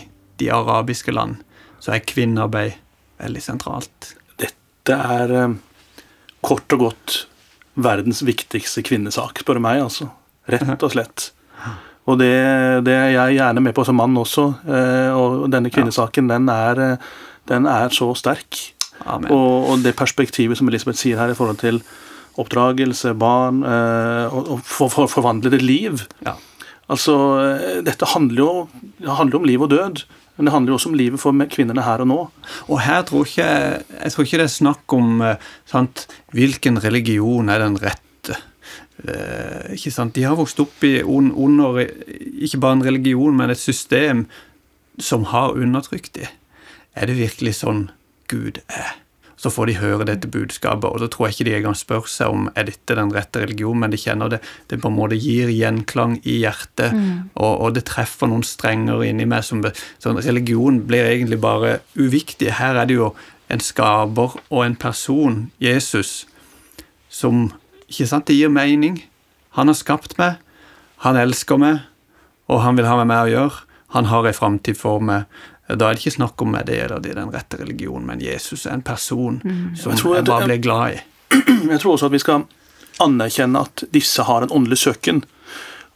de 0.42 0.48
arabiske 0.56 1.14
land. 1.14 1.44
Så 1.78 1.94
er 1.94 2.02
kvinnearbeid 2.02 2.80
veldig 3.22 3.44
sentralt. 3.46 4.16
Dette 4.42 4.98
er 5.20 5.36
eh, 5.38 5.54
kort 6.42 6.74
og 6.74 6.88
godt 6.88 7.20
verdens 7.78 8.24
viktigste 8.26 8.82
kvinnesak, 8.90 9.44
spør 9.44 9.62
du 9.62 9.66
meg. 9.68 9.84
altså. 9.86 10.10
Rett 10.50 10.82
og 10.82 10.96
slett. 10.96 11.28
Og 12.10 12.18
det, 12.18 12.34
det, 12.90 12.98
er 12.98 13.14
jeg 13.20 13.38
gjerne 13.38 13.68
med 13.70 13.78
på 13.78 13.86
som 13.86 14.02
mann 14.02 14.18
også. 14.18 14.50
Eh, 14.66 15.14
og 15.14 15.46
denne 15.54 15.70
kvinnesaken, 15.70 16.34
den 16.34 16.50
er, 16.50 16.98
den 17.54 17.70
er 17.70 17.94
så 17.94 18.10
sterk. 18.18 18.64
Og, 19.08 19.70
og 19.72 19.84
det 19.84 19.96
perspektivet 20.00 20.60
som 20.60 20.70
Elisabeth 20.70 21.00
sier 21.00 21.20
her 21.22 21.32
i 21.32 21.38
forhold 21.38 21.62
til 21.62 21.82
oppdragelse, 22.40 23.14
barn 23.20 23.64
eh, 23.68 24.34
og, 24.34 24.54
og 24.56 24.64
for, 24.64 24.92
for, 24.94 25.12
forvandlede 25.12 25.60
liv. 25.64 26.04
Ja. 26.26 26.36
Altså, 26.90 27.16
eh, 27.44 27.80
Dette 27.86 28.08
handler 28.14 28.42
jo 28.44 28.52
det 29.00 29.18
handler 29.20 29.40
om 29.40 29.48
liv 29.48 29.64
og 29.66 29.72
død, 29.74 30.04
men 30.38 30.48
det 30.48 30.54
handler 30.54 30.72
jo 30.72 30.78
også 30.80 30.92
om 30.92 31.00
livet 31.00 31.22
for 31.22 31.48
kvinnene 31.52 31.84
her 31.86 32.04
og 32.04 32.10
nå. 32.10 32.20
Og 32.68 32.82
her 32.86 33.04
tror 33.08 33.28
ikke 33.28 33.50
jeg 33.50 34.14
tror 34.14 34.28
ikke 34.28 34.42
det 34.42 34.48
er 34.48 34.56
snakk 34.56 34.96
om 34.96 35.22
eh, 35.26 35.50
sant, 35.70 36.08
hvilken 36.36 36.80
religion 36.84 37.52
er 37.52 37.66
den 37.66 37.78
rette. 37.84 38.40
Eh, 39.04 39.76
ikke 39.76 39.94
sant? 39.94 40.16
De 40.16 40.26
har 40.26 40.40
vokst 40.40 40.60
opp 40.64 40.84
i, 40.88 41.00
under 41.04 41.84
ikke 41.84 42.62
bare 42.62 42.80
en 42.80 42.88
religion, 42.88 43.36
men 43.36 43.52
et 43.52 43.62
system 43.62 44.26
som 45.00 45.30
har 45.32 45.56
undertrykt 45.56 46.16
dem. 46.18 46.32
Er 46.98 47.08
det 47.08 47.20
virkelig 47.20 47.60
sånn 47.62 47.90
Gud 48.30 48.62
er? 48.68 48.98
Så 49.40 49.48
får 49.56 49.70
de 49.70 49.78
høre 49.80 50.04
dette 50.04 50.28
budskapet, 50.28 50.84
og 50.90 51.00
da 51.00 51.08
tror 51.08 51.30
jeg 51.30 51.38
ikke 51.38 51.46
de 51.48 51.54
engang 51.56 51.76
spør 51.80 52.08
seg 52.12 52.34
om 52.34 52.50
er 52.60 52.66
dette 52.68 52.96
den 52.98 53.14
rette 53.16 53.40
religionen, 53.46 53.86
men 53.86 53.94
de 53.94 54.00
kjenner 54.02 54.34
det 54.34 54.42
det 54.68 54.82
på 54.84 54.90
en 54.92 54.98
måte 54.98 55.16
gir 55.16 55.48
gjenklang 55.54 56.18
i 56.28 56.42
hjertet, 56.42 56.92
og, 57.40 57.54
og 57.54 57.78
det 57.78 57.86
treffer 57.88 58.28
noen 58.28 58.44
strenger 58.44 59.06
inni 59.08 59.28
meg. 59.30 59.46
som 59.48 59.64
sånn 60.04 60.20
Religion 60.20 60.82
blir 60.90 61.08
egentlig 61.08 61.40
bare 61.40 61.80
uviktig. 61.96 62.52
Her 62.60 62.76
er 62.82 62.90
det 62.90 63.00
jo 63.00 63.14
en 63.50 63.64
skaper 63.64 64.36
og 64.50 64.66
en 64.66 64.76
person, 64.76 65.52
Jesus, 65.60 66.28
som 67.10 67.52
Ikke 67.90 68.06
sant? 68.06 68.28
Det 68.28 68.36
gir 68.38 68.52
mening. 68.54 69.00
Han 69.58 69.66
har 69.66 69.74
skapt 69.74 70.20
meg, 70.20 70.36
han 71.02 71.18
elsker 71.18 71.58
meg, 71.58 71.80
og 72.46 72.62
han 72.62 72.78
vil 72.78 72.86
ha 72.86 73.00
med 73.00 73.08
meg 73.10 73.24
å 73.24 73.32
gjøre. 73.32 73.64
Han 73.96 74.06
har 74.06 74.28
en 74.28 74.38
framtid 74.38 74.78
for 74.78 75.02
meg. 75.02 75.26
Da 75.70 75.90
er 75.90 75.94
det 75.94 76.02
ikke 76.02 76.16
snakk 76.18 76.42
om 76.42 76.56
er 76.58 76.64
det 76.66 76.80
eller 76.88 77.00
det 77.00 77.12
er 77.12 77.20
den 77.22 77.32
rette 77.34 77.60
religionen, 77.60 78.06
men 78.10 78.20
Jesus 78.24 78.66
er 78.66 78.74
en 78.74 78.82
person 78.82 79.42
som 79.78 79.92
Jeg 79.94 80.00
tror 80.02 80.16
jeg 80.16 80.26
bare 80.26 80.46
blir 80.50 80.62
glad 80.64 80.96
i. 80.96 81.02
Jeg 81.70 81.80
tror 81.84 81.94
også 81.94 82.08
at 82.10 82.16
vi 82.16 82.20
skal 82.24 82.46
anerkjenne 83.00 83.62
at 83.62 83.84
disse 83.94 84.24
har 84.26 84.42
en 84.48 84.52
åndelig 84.52 84.78
søken. 84.82 85.22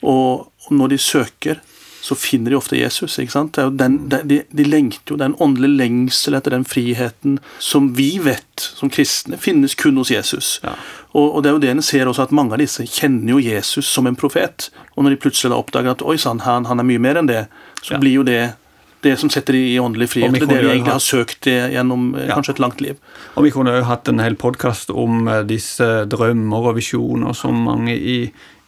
Og 0.03 0.49
når 0.71 0.93
de 0.93 0.97
søker, 1.01 1.59
så 2.03 2.15
finner 2.19 2.51
de 2.51 2.57
ofte 2.57 2.75
Jesus. 2.77 3.15
ikke 3.19 3.31
sant? 3.31 3.53
Det 3.55 3.61
er 3.63 3.69
jo 3.69 3.77
den, 3.79 3.93
de, 4.11 4.19
de- 4.27 4.45
de 4.51 4.63
lengter 4.67 5.13
jo, 5.13 5.17
det 5.17 5.23
er 5.23 5.31
en 5.31 5.37
åndelig 5.41 5.69
lengsel 5.79 6.35
etter 6.35 6.51
den 6.51 6.65
friheten 6.67 7.37
som 7.63 7.93
vi 7.95 8.17
vet 8.19 8.59
som 8.75 8.91
kristne 8.91 9.37
finnes 9.39 9.73
kun 9.79 9.97
hos 10.01 10.11
Jesus. 10.11 10.57
Ja. 10.63 10.73
Og, 11.13 11.29
og 11.37 11.43
det 11.43 11.49
er 11.49 11.55
jo 11.57 11.61
det 11.63 11.69
en 11.71 11.81
ser 11.85 12.05
også, 12.11 12.25
at 12.27 12.35
mange 12.35 12.53
av 12.53 12.59
disse 12.59 12.83
kjenner 12.85 13.37
jo 13.37 13.39
Jesus 13.39 13.87
som 13.87 14.07
en 14.09 14.19
profet. 14.19 14.67
Og 14.97 15.03
når 15.07 15.15
de 15.15 15.21
plutselig 15.23 15.53
da 15.53 15.61
oppdager 15.63 15.95
at 15.95 16.03
oi 16.03 16.17
sann, 16.19 16.43
han, 16.43 16.67
han 16.67 16.83
er 16.83 16.89
mye 16.91 16.99
mer 17.07 17.21
enn 17.23 17.31
det, 17.31 17.45
så 17.81 17.95
Ja. 17.95 18.01
blir 18.03 18.19
jo 18.19 18.27
det 18.27 18.41
det 19.03 19.17
som 19.19 19.29
setter 19.33 19.53
de 19.57 19.61
i 19.73 19.79
åndelig 19.79 20.09
frihet. 20.13 20.33
Det 20.33 20.43
er 20.45 20.51
det 20.53 20.61
de 20.63 20.71
egentlig 20.71 20.93
har 20.95 21.03
søkt 21.03 21.47
gjennom 21.49 22.15
eh, 22.15 22.27
Ja. 22.29 22.35
kanskje 22.37 22.55
et 22.55 22.59
langt 22.63 22.81
liv. 22.81 22.95
Og 23.35 23.43
vi 23.45 23.51
kunne 23.51 23.75
jo 23.77 23.83
hatt 23.87 24.07
en 24.09 24.19
hel 24.23 24.35
podkast 24.39 24.89
om 24.89 25.27
eh, 25.27 25.43
disse 25.47 25.87
drømmer 26.09 26.69
og 26.71 26.75
visjoner 26.79 27.35
som 27.37 27.63
mange 27.67 27.95
i, 27.97 28.17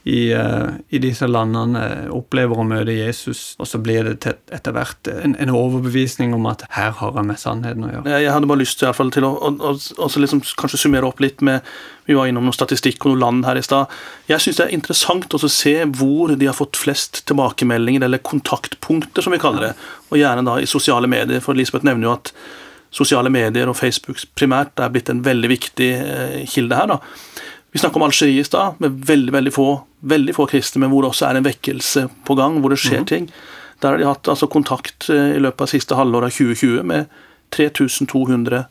i, 0.05 0.31
eh, 0.33 0.67
i 0.93 0.99
disse 1.01 1.25
landene 1.25 2.11
opplever 2.13 2.59
å 2.61 2.65
møte 2.67 2.93
Jesus, 2.93 3.55
og 3.57 3.65
så 3.65 3.79
blir 3.81 4.05
det 4.05 4.35
etter 4.53 4.75
hvert 4.75 5.09
en, 5.09 5.33
en 5.41 5.49
overbevisning 5.49 6.35
om 6.37 6.45
at 6.51 6.61
her 6.75 6.91
har 6.99 7.17
jeg 7.17 7.25
med 7.25 7.41
sannheten 7.41 7.87
å 7.87 7.89
gjøre. 7.89 8.19
Jeg 8.21 8.33
hadde 8.35 8.49
bare 8.51 8.61
lyst 8.61 8.77
til, 8.77 8.91
i 8.91 8.93
fall, 8.93 9.09
til 9.15 9.25
å, 9.25 9.31
å, 9.33 9.71
å 9.73 10.05
å 10.05 10.21
liksom 10.21 10.43
kanskje 10.61 10.83
summere 10.83 11.09
opp 11.09 11.23
litt 11.25 11.41
med 11.45 11.65
Vi 12.05 12.13
var 12.13 12.29
innom 12.29 12.45
noen 12.45 12.53
statistikk 12.53 13.01
og 13.01 13.15
noen 13.15 13.23
land 13.23 13.47
her 13.49 13.57
i 13.57 13.63
stad. 13.65 13.89
Jeg 14.29 14.43
syns 14.43 14.59
det 14.59 14.67
er 14.67 14.75
interessant 14.77 15.33
å 15.33 15.39
se 15.49 15.73
hvor 15.97 16.35
de 16.37 16.45
har 16.45 16.53
fått 16.53 16.77
flest 16.77 17.23
tilbakemeldinger, 17.25 18.05
eller 18.05 18.21
kontaktpunkter, 18.21 19.25
som 19.25 19.33
vi 19.33 19.41
kaller 19.41 19.71
det. 19.71 19.73
Og 20.11 20.21
gjerne 20.21 20.45
da 20.45 20.59
i 20.61 20.69
sosiale 20.69 21.09
medier. 21.09 21.41
For 21.41 21.57
Elisabeth 21.57 21.87
nevner 21.87 22.11
jo 22.11 22.13
at 22.13 22.29
sosiale 22.93 23.33
medier 23.33 23.73
og 23.73 23.77
Facebook 23.79 24.21
primært 24.37 24.77
er 24.77 24.93
blitt 24.93 25.09
en 25.09 25.25
veldig 25.25 25.49
viktig 25.49 25.89
eh, 25.97 26.39
kilde 26.45 26.77
her. 26.77 26.93
da. 26.93 26.99
Vi 27.75 27.79
snakket 27.79 27.99
om 27.99 28.05
Algerie 28.05 28.39
i 28.39 28.43
stad, 28.47 28.77
med 28.79 29.01
veldig 29.05 29.33
veldig 29.35 29.51
få 29.51 29.67
veldig 30.07 30.35
få 30.37 30.45
kristne, 30.47 30.79
men 30.79 30.93
hvor 30.93 31.03
det 31.03 31.09
også 31.11 31.25
er 31.27 31.39
en 31.39 31.43
vekkelse 31.43 32.05
på 32.23 32.37
gang, 32.39 32.61
hvor 32.63 32.71
det 32.71 32.77
skjer 32.79 33.03
ting. 33.09 33.25
Der 33.83 33.91
har 33.91 33.99
de 33.99 34.07
hatt 34.07 34.29
altså, 34.31 34.47
kontakt 34.47 35.09
eh, 35.11 35.33
i 35.35 35.41
løpet 35.43 35.65
av 35.65 35.71
siste 35.73 35.97
halvår 35.99 36.29
av 36.29 36.31
2020 36.37 36.85
med 36.87 37.11
3200 37.51 38.61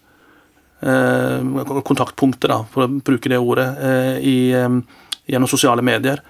eh, 0.88 1.68
kontaktpunkter, 1.84 2.54
da, 2.54 2.58
for 2.72 2.86
å 2.86 3.02
bruke 3.04 3.28
det 3.28 3.42
ordet, 3.44 3.68
eh, 3.84 4.16
i, 4.24 4.36
eh, 4.56 4.80
gjennom 5.28 5.52
sosiale 5.52 5.84
medier. 5.84 6.24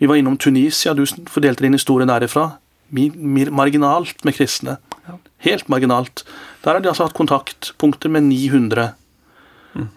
Vi 0.00 0.08
var 0.08 0.16
innom 0.16 0.40
Tunisia, 0.40 0.94
du 0.96 1.04
fordelte 1.28 1.68
din 1.68 1.76
historie 1.76 2.08
derifra. 2.08 2.54
Marginalt 2.96 4.24
med 4.24 4.40
kristne. 4.40 4.78
Helt 5.44 5.68
marginalt. 5.68 6.24
Der 6.64 6.72
har 6.72 6.80
de 6.80 6.88
altså 6.88 7.10
hatt 7.10 7.18
kontaktpunkter 7.20 8.08
med 8.08 8.30
900. 8.30 8.94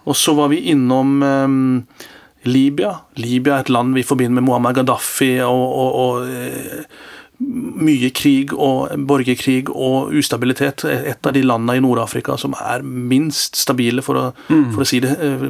Og 0.06 0.16
så 0.16 0.34
var 0.38 0.50
vi 0.52 0.62
innom 0.72 1.22
eh, 1.24 2.10
Libya. 2.50 2.96
Libya 3.20 3.58
er 3.58 3.66
et 3.66 3.70
land 3.74 3.94
vi 3.98 4.04
forbinder 4.08 4.40
med 4.40 4.48
Muammar 4.50 4.74
Gaddafi 4.78 5.40
og, 5.44 5.64
og, 5.84 5.96
og 6.04 6.30
eh, 6.30 6.84
mye 7.40 8.10
krig 8.12 8.52
og 8.52 8.90
borgerkrig 9.08 9.70
og 9.72 10.12
ustabilitet. 10.20 10.84
Et 10.84 11.26
av 11.30 11.36
de 11.36 11.44
landene 11.46 11.78
i 11.80 11.84
Nord-Afrika 11.84 12.36
som 12.40 12.56
er 12.60 12.82
minst 12.84 13.56
stabile, 13.56 14.02
for 14.04 14.20
å, 14.20 14.26
for 14.74 14.84
å 14.84 14.88
si 14.88 15.00
det 15.04 15.14
eh, 15.24 15.46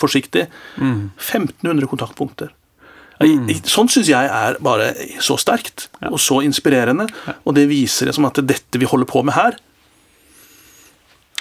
forsiktig. 0.00 0.46
1500 0.78 1.88
kontaktpunkter. 1.88 2.52
Mm. 3.22 3.48
i- 3.52 3.60
Sånn 3.70 3.86
syns 3.92 4.08
jeg 4.10 4.26
er 4.26 4.56
bare 4.64 4.88
så 5.22 5.36
sterkt 5.38 5.84
og 6.10 6.18
så 6.18 6.40
inspirerende. 6.42 7.06
Og 7.46 7.54
det 7.54 7.68
viser 7.70 8.08
liksom 8.08 8.26
at 8.26 8.40
dette 8.42 8.80
vi 8.82 8.88
holder 8.88 9.06
på 9.06 9.22
med 9.24 9.36
her 9.36 9.56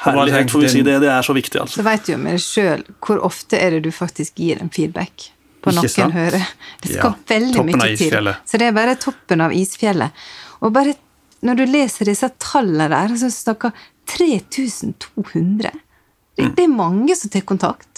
Herlighet, 0.06 0.52
får 0.52 0.62
vi 0.66 0.70
si 0.74 0.82
det. 0.88 0.96
Det 1.04 1.10
er 1.14 1.22
så 1.28 1.34
viktig, 1.38 1.60
altså. 1.62 1.80
Så 1.82 1.86
vet 1.86 2.06
du 2.08 2.12
jo 2.14 2.18
med 2.22 2.38
deg 2.38 2.42
sjøl 2.46 2.84
hvor 3.06 3.22
ofte 3.28 3.60
er 3.62 3.76
det 3.76 3.84
du 3.86 3.92
faktisk 3.94 4.40
gir 4.42 4.62
en 4.64 4.70
feedback 4.74 5.28
på 5.62 5.70
Ikke 5.70 5.78
noen 5.78 5.90
sant? 5.94 6.14
hører. 6.18 6.46
Det 6.82 6.90
skal 6.96 7.12
Ja, 7.12 7.14
veldig 7.36 7.56
toppen 7.60 7.82
mye 7.84 7.98
til. 8.00 8.32
Så 8.50 8.58
det 8.58 8.68
er 8.72 8.76
bare 8.80 8.96
toppen 8.98 9.42
av 9.46 9.54
isfjellet. 9.54 10.24
Og 10.62 10.74
bare 10.74 10.96
når 11.46 11.58
du 11.58 11.66
leser 11.70 12.06
disse 12.10 12.30
tallene 12.42 12.88
der, 12.90 13.14
så 13.18 13.30
snakker 13.34 13.72
3200. 14.08 15.72
Det, 16.38 16.44
Mm. 16.46 16.56
det 16.56 16.64
er 16.64 16.68
mange 16.74 17.16
som 17.16 17.30
tar 17.30 17.42
kontakt. 17.42 17.91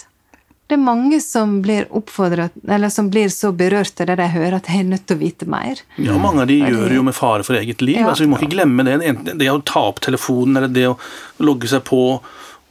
Det 0.66 0.78
er 0.78 0.80
mange 0.80 1.18
som 1.20 1.58
blir 1.64 1.84
oppfordret, 1.92 2.54
eller 2.64 2.88
som 2.88 3.10
blir 3.12 3.28
så 3.28 3.50
berørt 3.52 4.00
av 4.00 4.08
det 4.08 4.16
de 4.16 4.28
hører, 4.32 4.56
at 4.56 4.68
de 4.70 4.78
er 4.80 4.86
nødt 4.88 5.04
til 5.04 5.18
å 5.18 5.20
vite 5.20 5.48
mer. 5.50 5.82
Ja, 6.00 6.16
mange 6.20 6.46
av 6.46 6.48
de 6.48 6.56
gjør 6.56 6.86
det 6.88 6.96
jo 6.96 7.04
med 7.04 7.16
fare 7.16 7.44
for 7.44 7.58
eget 7.58 7.84
liv. 7.84 7.98
Ja. 8.00 8.08
altså 8.08 8.24
Vi 8.24 8.30
må 8.32 8.38
ikke 8.40 8.54
glemme 8.56 8.86
det. 8.86 8.96
Enten 9.04 9.42
Det 9.42 9.50
å 9.52 9.60
ta 9.60 9.82
opp 9.90 10.00
telefonen, 10.04 10.56
eller 10.56 10.72
det 10.72 10.86
å 10.88 10.96
logge 11.44 11.68
seg 11.68 11.84
på 11.84 12.00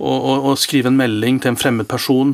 og, 0.02 0.46
og, 0.50 0.58
skrive 0.58 0.90
en 0.90 0.98
melding 0.98 1.38
til 1.42 1.54
en 1.54 1.60
fremmed 1.60 1.88
person 1.88 2.34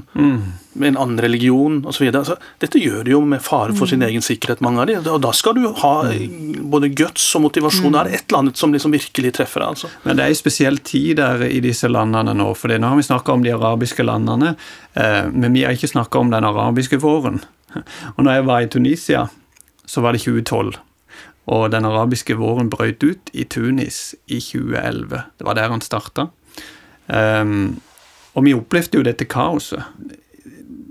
med 0.80 0.88
en 0.88 0.98
annen 0.98 1.19
religion 1.22 1.80
osv. 1.89 2.08
Altså, 2.08 2.38
dette 2.62 2.80
gjør 2.80 3.04
de 3.06 3.13
jo 3.13 3.19
med 3.28 3.43
fare 3.43 3.76
for 3.78 3.89
sin 3.89 4.04
egen 4.06 4.24
sikkerhet, 4.24 4.62
mange 4.63 4.82
av 4.82 4.88
de. 4.89 4.95
Og 5.12 5.19
da 5.24 5.34
skal 5.36 5.58
du 5.58 5.67
ha 5.82 5.93
både 6.72 6.91
guts 6.95 7.26
og 7.38 7.43
motivasjon. 7.48 7.91
Det 7.93 8.02
er 8.02 8.12
et 8.15 8.26
eller 8.30 8.43
annet 8.43 8.62
som 8.62 8.74
liksom 8.74 8.95
virkelig 8.95 9.34
treffer 9.38 9.63
deg. 9.63 9.76
altså. 9.76 9.91
Men 10.06 10.17
det 10.17 10.26
er 10.26 10.34
en 10.34 10.39
spesiell 10.39 10.80
tid 10.88 11.19
der 11.19 11.43
i 11.50 11.60
disse 11.65 11.91
landene 11.91 12.36
nå. 12.38 12.52
for 12.56 12.72
Nå 12.72 12.93
har 12.93 13.00
vi 13.00 13.08
snakka 13.10 13.36
om 13.36 13.43
de 13.43 13.54
arabiske 13.56 14.06
landene, 14.08 14.56
eh, 14.93 15.24
men 15.30 15.54
vi 15.54 15.65
har 15.67 15.76
ikke 15.76 15.91
snakka 15.91 16.24
om 16.24 16.32
den 16.32 16.48
arabiske 16.48 17.02
våren. 17.04 17.41
Og 18.15 18.24
når 18.24 18.39
jeg 18.39 18.48
var 18.50 18.62
i 18.62 18.72
Tunisia, 18.72 19.28
så 19.86 20.06
var 20.06 20.15
det 20.15 20.24
2012. 20.24 20.78
Og 21.50 21.72
den 21.74 21.86
arabiske 21.86 22.38
våren 22.38 22.69
brøt 22.69 23.04
ut 23.04 23.32
i 23.34 23.43
Tunis 23.43 24.13
i 24.28 24.39
2011. 24.39 25.24
Det 25.38 25.48
var 25.48 25.58
der 25.58 25.74
han 25.74 25.82
starta. 25.82 26.30
Um, 27.10 27.80
og 28.38 28.45
vi 28.45 28.54
opplevde 28.54 29.00
jo 29.00 29.06
dette 29.06 29.26
kaoset. 29.30 29.84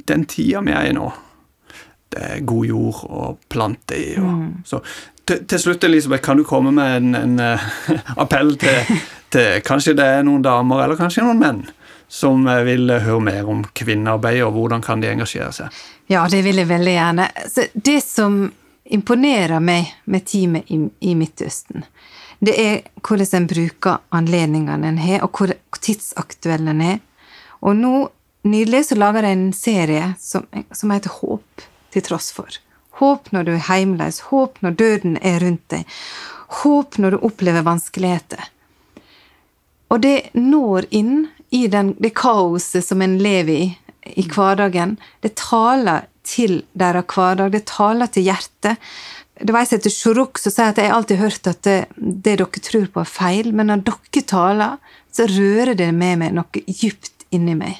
Den 0.08 0.24
tida 0.28 0.62
vi 0.66 0.74
er 0.74 0.88
i 0.88 0.96
nå, 0.96 1.06
det 2.12 2.24
er 2.24 2.44
god 2.48 2.66
jord 2.66 3.04
å 3.04 3.30
plante 3.52 3.98
i. 3.98 4.10
Og, 4.20 4.66
Så 4.66 4.80
til, 5.28 5.44
til 5.44 5.60
slutt, 5.60 5.84
Elisabeth, 5.84 6.24
kan 6.24 6.40
du 6.40 6.44
komme 6.48 6.72
med 6.72 6.96
en, 6.96 7.14
en 7.14 7.40
uh, 7.40 7.66
appell 8.22 8.54
til, 8.60 8.94
til 9.32 9.60
Kanskje 9.64 9.96
det 9.98 10.06
er 10.18 10.24
noen 10.26 10.44
damer, 10.44 10.84
eller 10.84 10.96
kanskje 10.96 11.26
noen 11.26 11.42
menn, 11.42 11.66
som 12.08 12.46
eh, 12.48 12.62
vil 12.64 12.88
høre 12.88 13.20
mer 13.20 13.50
om 13.52 13.60
kvinnearbeid, 13.76 14.40
og 14.46 14.54
hvordan 14.56 14.84
kan 14.84 15.02
de 15.04 15.10
engasjere 15.12 15.52
seg? 15.52 15.82
Ja, 16.08 16.24
det 16.32 16.40
vil 16.46 16.56
jeg 16.56 16.70
veldig 16.70 16.94
gjerne. 16.94 17.26
Så 17.52 17.68
det 17.74 17.98
som 18.06 18.46
imponerer 18.88 19.60
meg 19.60 19.92
med 20.08 20.24
teamet 20.24 20.72
i, 20.72 20.80
i 21.04 21.12
Midtøsten, 21.18 21.84
det 22.40 22.54
er 22.62 22.74
hvordan 23.02 23.42
en 23.42 23.48
bruker 23.50 24.00
anledningene 24.14 24.88
en 24.88 25.00
har, 25.02 25.26
og 25.26 25.36
hvor 25.36 25.52
tidsaktuell 25.88 26.68
den 26.68 26.84
er. 26.84 27.00
Og 27.64 27.76
nå 27.76 27.94
nylig 28.48 28.84
så 28.88 28.98
lager 28.98 29.26
de 29.26 29.32
en 29.34 29.48
serie 29.56 30.12
som, 30.22 30.46
som 30.72 30.94
heter 30.94 31.18
Håp 31.20 31.66
til 31.94 32.04
tross 32.06 32.30
for. 32.36 32.60
Håp 33.00 33.32
når 33.34 33.48
du 33.48 33.52
er 33.56 33.66
heimleis, 33.68 34.20
håp 34.30 34.60
når 34.64 34.78
døden 34.78 35.18
er 35.22 35.40
rundt 35.42 35.64
deg, 35.72 35.98
håp 36.62 36.98
når 36.98 37.14
du 37.14 37.26
opplever 37.28 37.66
vanskeligheter. 37.66 38.40
Og 39.88 40.02
det 40.04 40.30
når 40.36 40.88
inn 40.94 41.28
i 41.54 41.66
den, 41.72 41.94
det 41.96 42.12
kaoset 42.18 42.84
som 42.84 43.00
en 43.02 43.16
lever 43.22 43.54
i 43.54 43.68
i 44.16 44.24
hverdagen. 44.28 44.96
Det 45.20 45.36
taler 45.38 46.06
til 46.26 46.62
deres 46.78 47.08
hverdag, 47.14 47.52
det 47.52 47.66
taler 47.68 48.10
til 48.12 48.28
hjertet. 48.28 48.78
Det 49.38 49.54
var 49.54 49.62
ei 49.62 49.70
som 49.70 49.78
heter 49.78 49.94
Shuruk 49.94 50.40
som 50.40 50.52
sier 50.52 50.72
at 50.72 50.80
jeg 50.80 50.90
har 50.90 50.98
alltid 50.98 51.20
hørt 51.20 51.50
at 51.50 51.60
det, 51.66 51.78
det 51.96 52.38
dere 52.40 52.62
tror 52.64 52.88
på 52.94 53.02
er 53.04 53.10
feil, 53.10 53.52
men 53.54 53.70
når 53.70 53.84
dere 53.86 54.24
taler, 54.26 54.96
så 55.18 55.26
rører 55.26 55.74
det 55.78 55.92
med 55.94 56.18
meg 56.22 56.34
noe 56.36 56.60
djupt 56.66 57.24
inni 57.34 57.54
meg. 57.58 57.76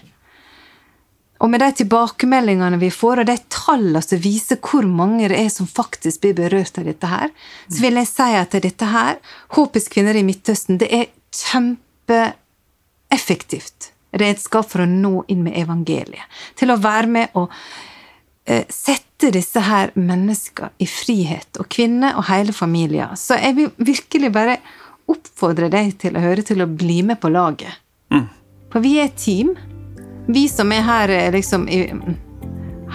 Og 1.39 1.47
med 1.53 1.61
de 1.63 1.69
tilbakemeldingene 1.81 2.79
vi 2.81 2.91
får, 2.91 3.21
og 3.23 3.27
de 3.29 3.37
tallene 3.53 4.01
som 4.03 4.19
viser 4.23 4.57
hvor 4.59 4.85
mange 4.91 5.29
det 5.31 5.39
er 5.39 5.49
som 5.55 5.67
faktisk 5.71 6.21
blir 6.25 6.35
berørt 6.39 6.79
av 6.81 6.85
dette 6.89 7.07
her, 7.07 7.29
så 7.71 7.79
vil 7.85 7.97
jeg 8.01 8.09
si 8.11 8.31
at 8.41 8.53
dette 8.65 8.87
her, 8.91 9.15
Håpets 9.55 9.89
kvinner 9.93 10.15
i 10.19 10.27
Midtøsten, 10.27 10.81
det 10.83 10.89
er 10.91 11.07
kjempeeffektivt 11.39 13.81
redskap 14.19 14.67
for 14.73 14.81
å 14.83 14.91
nå 14.91 15.23
inn 15.31 15.43
med 15.47 15.55
evangeliet. 15.61 16.27
Til 16.59 16.69
å 16.75 16.83
være 16.83 17.09
med 17.13 17.27
og 17.39 17.47
eh, 18.49 18.65
sette 18.73 19.31
disse 19.35 19.61
her 19.63 19.91
menneskene 19.95 20.71
i 20.83 20.87
frihet, 20.91 21.51
og 21.61 21.67
kvinner 21.71 22.17
og 22.19 22.25
hele 22.33 22.53
familier. 22.57 23.15
Så 23.15 23.35
jeg 23.39 23.55
vil 23.61 23.71
virkelig 23.79 24.33
bare 24.35 24.59
oppfordre 25.09 25.71
deg 25.73 25.95
til 26.01 26.17
å 26.17 26.23
høre 26.23 26.45
til 26.47 26.63
å 26.63 26.71
bli 26.71 27.01
med 27.07 27.21
på 27.23 27.31
laget. 27.33 27.81
Mm. 28.13 28.27
For 28.73 28.85
vi 28.85 28.99
er 29.01 29.09
et 29.09 29.21
team. 29.21 29.55
Vi 30.29 30.47
som 30.53 30.73
er 30.75 30.85
her 30.85 31.13
eh, 31.15 31.31
liksom 31.33 31.69
i, 31.73 31.87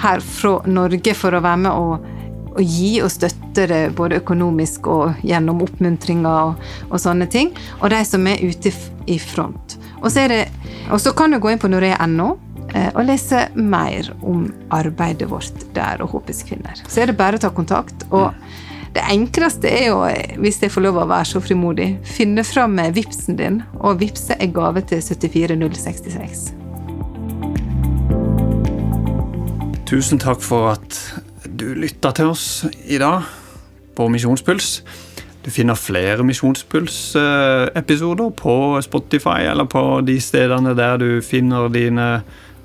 her 0.03 0.23
fra 0.25 0.59
Norge 0.69 1.15
for 1.17 1.33
å 1.33 1.41
være 1.43 1.61
med 1.65 1.71
og, 1.73 2.05
og 2.53 2.61
gi 2.61 2.95
og 3.01 3.11
støtte 3.13 3.67
det 3.69 3.81
både 3.97 4.21
økonomisk 4.21 4.89
og 4.91 5.25
gjennom 5.25 5.63
oppmuntringer 5.65 6.51
og, 6.51 6.67
og 6.89 7.01
sånne 7.01 7.29
ting. 7.33 7.53
Og 7.81 7.89
de 7.93 8.01
som 8.05 8.29
er 8.29 8.43
ute 8.43 8.73
i 9.09 9.19
front. 9.19 9.77
Og 10.03 10.11
så, 10.11 10.27
det, 10.29 10.45
og 10.91 11.01
så 11.01 11.13
kan 11.15 11.33
du 11.33 11.39
gå 11.41 11.53
inn 11.53 11.61
på 11.61 11.71
norea.no 11.71 12.33
eh, 12.75 12.91
og 12.91 13.07
lese 13.07 13.47
mer 13.55 14.11
om 14.21 14.45
arbeidet 14.75 15.29
vårt 15.31 15.65
der 15.73 16.03
og 16.03 16.13
Håpets 16.13 16.43
kvinner. 16.45 16.77
Så 16.85 17.01
er 17.01 17.09
det 17.09 17.17
bare 17.17 17.39
å 17.39 17.43
ta 17.45 17.53
kontakt. 17.55 18.05
og 18.11 18.35
det 18.93 19.01
enkleste 19.09 19.65
er 19.73 19.87
jo, 19.89 20.05
hvis 20.37 20.61
jeg 20.61 20.69
får 20.71 20.81
lov 20.85 20.97
å 21.01 21.07
være 21.09 21.25
så 21.31 21.39
frimodig, 21.41 21.97
finne 22.05 22.43
fram 22.45 22.77
vipsen 22.93 23.35
din 23.39 23.63
og 23.79 23.99
vippse 24.03 24.37
en 24.37 24.53
gave 24.53 24.81
til 24.85 25.01
74066. 25.01 26.53
Tusen 29.89 30.21
takk 30.21 30.41
for 30.45 30.69
at 30.75 30.99
du 31.49 31.73
lytta 31.77 32.11
til 32.17 32.25
oss 32.33 32.65
i 32.85 32.97
dag 33.01 33.21
på 33.97 34.07
Misjonspuls. 34.13 34.83
Du 35.43 35.51
finner 35.53 35.75
flere 35.75 36.23
Misjonspuls-episoder 36.25 38.29
på 38.37 38.81
Spotify 38.85 39.41
eller 39.49 39.65
på 39.69 40.01
de 40.05 40.21
stedene 40.21 40.73
der 40.77 40.97
du 41.01 41.21
finner 41.25 41.69
dine 41.73 42.21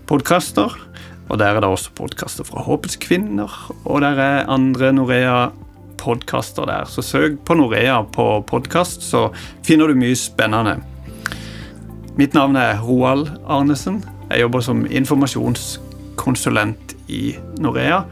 podkaster. 0.09 0.89
Og 1.29 1.39
der 1.41 1.57
er 1.57 1.61
det 1.61 1.69
også 1.69 1.91
podkaster 1.97 2.45
fra 2.49 2.63
Håpets 2.65 2.97
kvinner, 3.01 3.73
og 3.85 4.01
der 4.01 4.17
er 4.17 4.49
andre 4.49 4.93
Norea-podkaster 5.99 6.67
der. 6.67 6.85
Så 6.85 7.03
søk 7.03 7.45
på 7.45 7.55
Norea 7.55 8.05
på 8.05 8.45
podkast, 8.47 9.03
så 9.03 9.35
finner 9.63 9.89
du 9.89 9.95
mye 9.95 10.17
spennende. 10.17 10.81
Mitt 12.17 12.35
navn 12.35 12.57
er 12.57 12.79
Roald 12.81 13.29
Arnesen. 13.47 14.05
Jeg 14.31 14.41
jobber 14.41 14.61
som 14.61 14.87
informasjonskonsulent 14.87 16.95
i 17.09 17.37
Norea. 17.59 18.05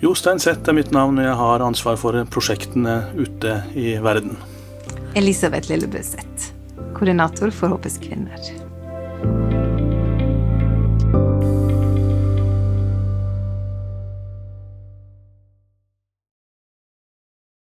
Jostein 0.00 0.38
Sett 0.38 0.68
er 0.68 0.74
mitt 0.74 0.92
navn, 0.92 1.18
og 1.18 1.24
jeg 1.24 1.34
har 1.34 1.60
ansvar 1.60 1.96
for 1.98 2.24
prosjektene 2.30 3.04
ute 3.16 3.62
i 3.74 3.98
verden. 3.98 4.36
Elisabeth 5.16 5.70
Lillebø 5.70 6.02
Sett, 6.02 6.52
koordinator 6.94 7.50
for 7.50 7.68
Håpets 7.68 7.98
kvinner. 7.98 8.67